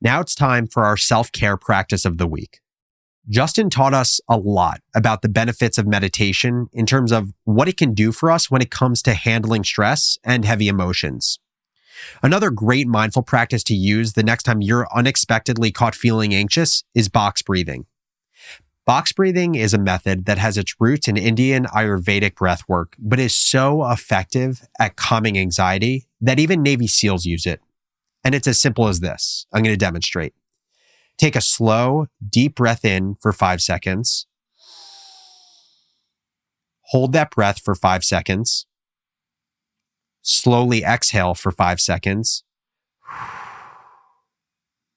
Now 0.00 0.20
it's 0.20 0.34
time 0.34 0.66
for 0.66 0.84
our 0.84 0.96
self 0.96 1.30
care 1.30 1.56
practice 1.56 2.04
of 2.04 2.18
the 2.18 2.26
week. 2.26 2.60
Justin 3.28 3.68
taught 3.68 3.94
us 3.94 4.20
a 4.28 4.36
lot 4.36 4.80
about 4.94 5.22
the 5.22 5.28
benefits 5.28 5.76
of 5.76 5.86
meditation 5.86 6.68
in 6.72 6.86
terms 6.86 7.12
of 7.12 7.32
what 7.44 7.68
it 7.68 7.76
can 7.76 7.92
do 7.92 8.12
for 8.12 8.30
us 8.30 8.50
when 8.50 8.62
it 8.62 8.70
comes 8.70 9.02
to 9.02 9.14
handling 9.14 9.62
stress 9.62 10.18
and 10.24 10.44
heavy 10.44 10.68
emotions. 10.68 11.38
Another 12.22 12.50
great 12.50 12.88
mindful 12.88 13.22
practice 13.22 13.62
to 13.64 13.74
use 13.74 14.14
the 14.14 14.22
next 14.22 14.44
time 14.44 14.62
you're 14.62 14.88
unexpectedly 14.94 15.70
caught 15.70 15.94
feeling 15.94 16.34
anxious 16.34 16.82
is 16.94 17.10
box 17.10 17.42
breathing. 17.42 17.84
Box 18.86 19.12
breathing 19.12 19.54
is 19.54 19.74
a 19.74 19.78
method 19.78 20.24
that 20.24 20.38
has 20.38 20.56
its 20.56 20.74
roots 20.80 21.06
in 21.06 21.16
Indian 21.18 21.66
Ayurvedic 21.66 22.32
breathwork, 22.32 22.94
but 22.98 23.20
is 23.20 23.36
so 23.36 23.88
effective 23.88 24.66
at 24.80 24.96
calming 24.96 25.38
anxiety 25.38 26.06
that 26.22 26.40
even 26.40 26.62
Navy 26.62 26.86
SEALs 26.86 27.26
use 27.26 27.44
it. 27.44 27.60
And 28.24 28.34
it's 28.34 28.46
as 28.46 28.60
simple 28.60 28.88
as 28.88 29.00
this. 29.00 29.46
I'm 29.52 29.62
going 29.62 29.72
to 29.72 29.78
demonstrate. 29.78 30.34
Take 31.16 31.36
a 31.36 31.40
slow, 31.40 32.06
deep 32.26 32.54
breath 32.54 32.84
in 32.84 33.14
for 33.16 33.32
five 33.32 33.60
seconds. 33.60 34.26
Hold 36.90 37.12
that 37.12 37.30
breath 37.30 37.60
for 37.60 37.74
five 37.74 38.04
seconds. 38.04 38.66
Slowly 40.22 40.82
exhale 40.82 41.34
for 41.34 41.50
five 41.50 41.80
seconds. 41.80 42.42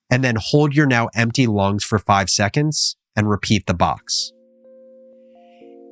And 0.09 0.23
then 0.23 0.38
hold 0.39 0.75
your 0.75 0.86
now 0.86 1.09
empty 1.15 1.47
lungs 1.47 1.83
for 1.83 1.99
five 1.99 2.29
seconds 2.29 2.95
and 3.15 3.29
repeat 3.29 3.67
the 3.67 3.73
box. 3.73 4.31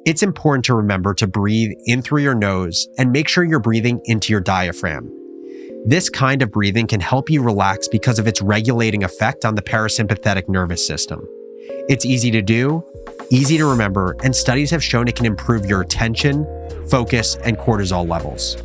It's 0.06 0.24
important 0.24 0.66
to 0.66 0.74
remember 0.74 1.14
to 1.14 1.28
breathe 1.28 1.72
in 1.86 2.02
through 2.02 2.24
your 2.24 2.36
nose 2.36 2.88
and 2.98 3.12
make 3.12 3.28
sure 3.28 3.44
you're 3.44 3.60
breathing 3.60 4.02
into 4.06 4.34
your 4.34 4.42
diaphragm. 4.42 5.21
This 5.84 6.12
kind 6.12 6.44
of 6.44 6.52
breathing 6.52 6.86
can 6.86 7.00
help 7.00 7.28
you 7.28 7.42
relax 7.42 7.88
because 7.88 8.20
of 8.20 8.28
its 8.28 8.40
regulating 8.40 9.04
effect 9.04 9.46
on 9.46 9.56
the 9.56 9.64
parasympathetic 9.64 10.48
nervous 10.48 10.86
system. 10.86 11.28
It's 11.90 12.06
easy 12.06 12.30
to 12.30 12.42
do, 12.44 12.84
easy 13.32 13.58
to 13.58 13.66
remember, 13.66 14.16
and 14.24 14.36
studies 14.36 14.70
have 14.70 14.84
shown 14.84 15.08
it 15.08 15.16
can 15.16 15.26
improve 15.26 15.66
your 15.66 15.82
attention, 15.82 16.46
focus, 16.88 17.36
and 17.38 17.58
cortisol 17.58 18.08
levels. 18.08 18.58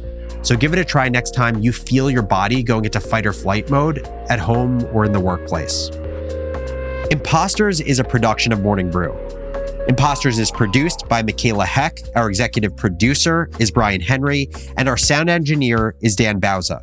So 0.43 0.59
give 0.59 0.75
it 0.75 0.79
a 0.79 0.85
try 0.85 1.09
next 1.09 1.35
time 1.35 1.63
you 1.63 1.73
feel 1.73 2.11
your 2.11 2.23
body 2.23 2.63
going 2.63 2.85
into 2.85 3.01
fight 3.01 3.25
or 3.25 3.33
flight 3.33 3.71
mode 3.71 4.07
at 4.29 4.39
home 4.39 4.85
or 4.93 5.07
in 5.07 5.13
the 5.13 5.21
workplace. 5.21 5.89
Imposters 7.11 7.81
is 7.81 7.99
a 7.99 8.05
production 8.05 8.53
of 8.53 8.61
Morning 8.61 8.91
Brew. 8.91 9.17
Imposters 9.89 10.39
is 10.39 10.51
produced 10.51 11.09
by 11.09 11.23
Michaela 11.23 11.65
Heck. 11.65 11.99
Our 12.15 12.29
executive 12.29 12.77
producer 12.77 13.49
is 13.59 13.71
Brian 13.71 14.03
Henry, 14.03 14.51
and 14.77 14.87
our 14.87 14.99
sound 14.99 15.31
engineer 15.31 15.95
is 16.03 16.15
Dan 16.15 16.41
Bauza. 16.43 16.83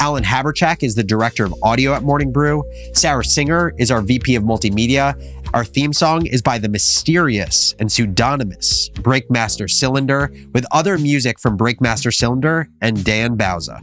Alan 0.00 0.22
Haburchak 0.22 0.84
is 0.84 0.94
the 0.94 1.02
director 1.02 1.44
of 1.44 1.54
audio 1.62 1.92
at 1.92 2.04
Morning 2.04 2.30
Brew. 2.30 2.62
Sarah 2.92 3.24
Singer 3.24 3.74
is 3.78 3.90
our 3.90 4.00
VP 4.00 4.36
of 4.36 4.44
multimedia. 4.44 5.20
Our 5.54 5.64
theme 5.64 5.92
song 5.92 6.26
is 6.26 6.40
by 6.40 6.58
the 6.58 6.68
mysterious 6.68 7.74
and 7.80 7.90
pseudonymous 7.90 8.90
Breakmaster 8.90 9.68
Cylinder, 9.68 10.32
with 10.52 10.64
other 10.70 10.98
music 10.98 11.40
from 11.40 11.58
Breakmaster 11.58 12.14
Cylinder 12.14 12.68
and 12.80 13.04
Dan 13.04 13.36
Bauza. 13.36 13.82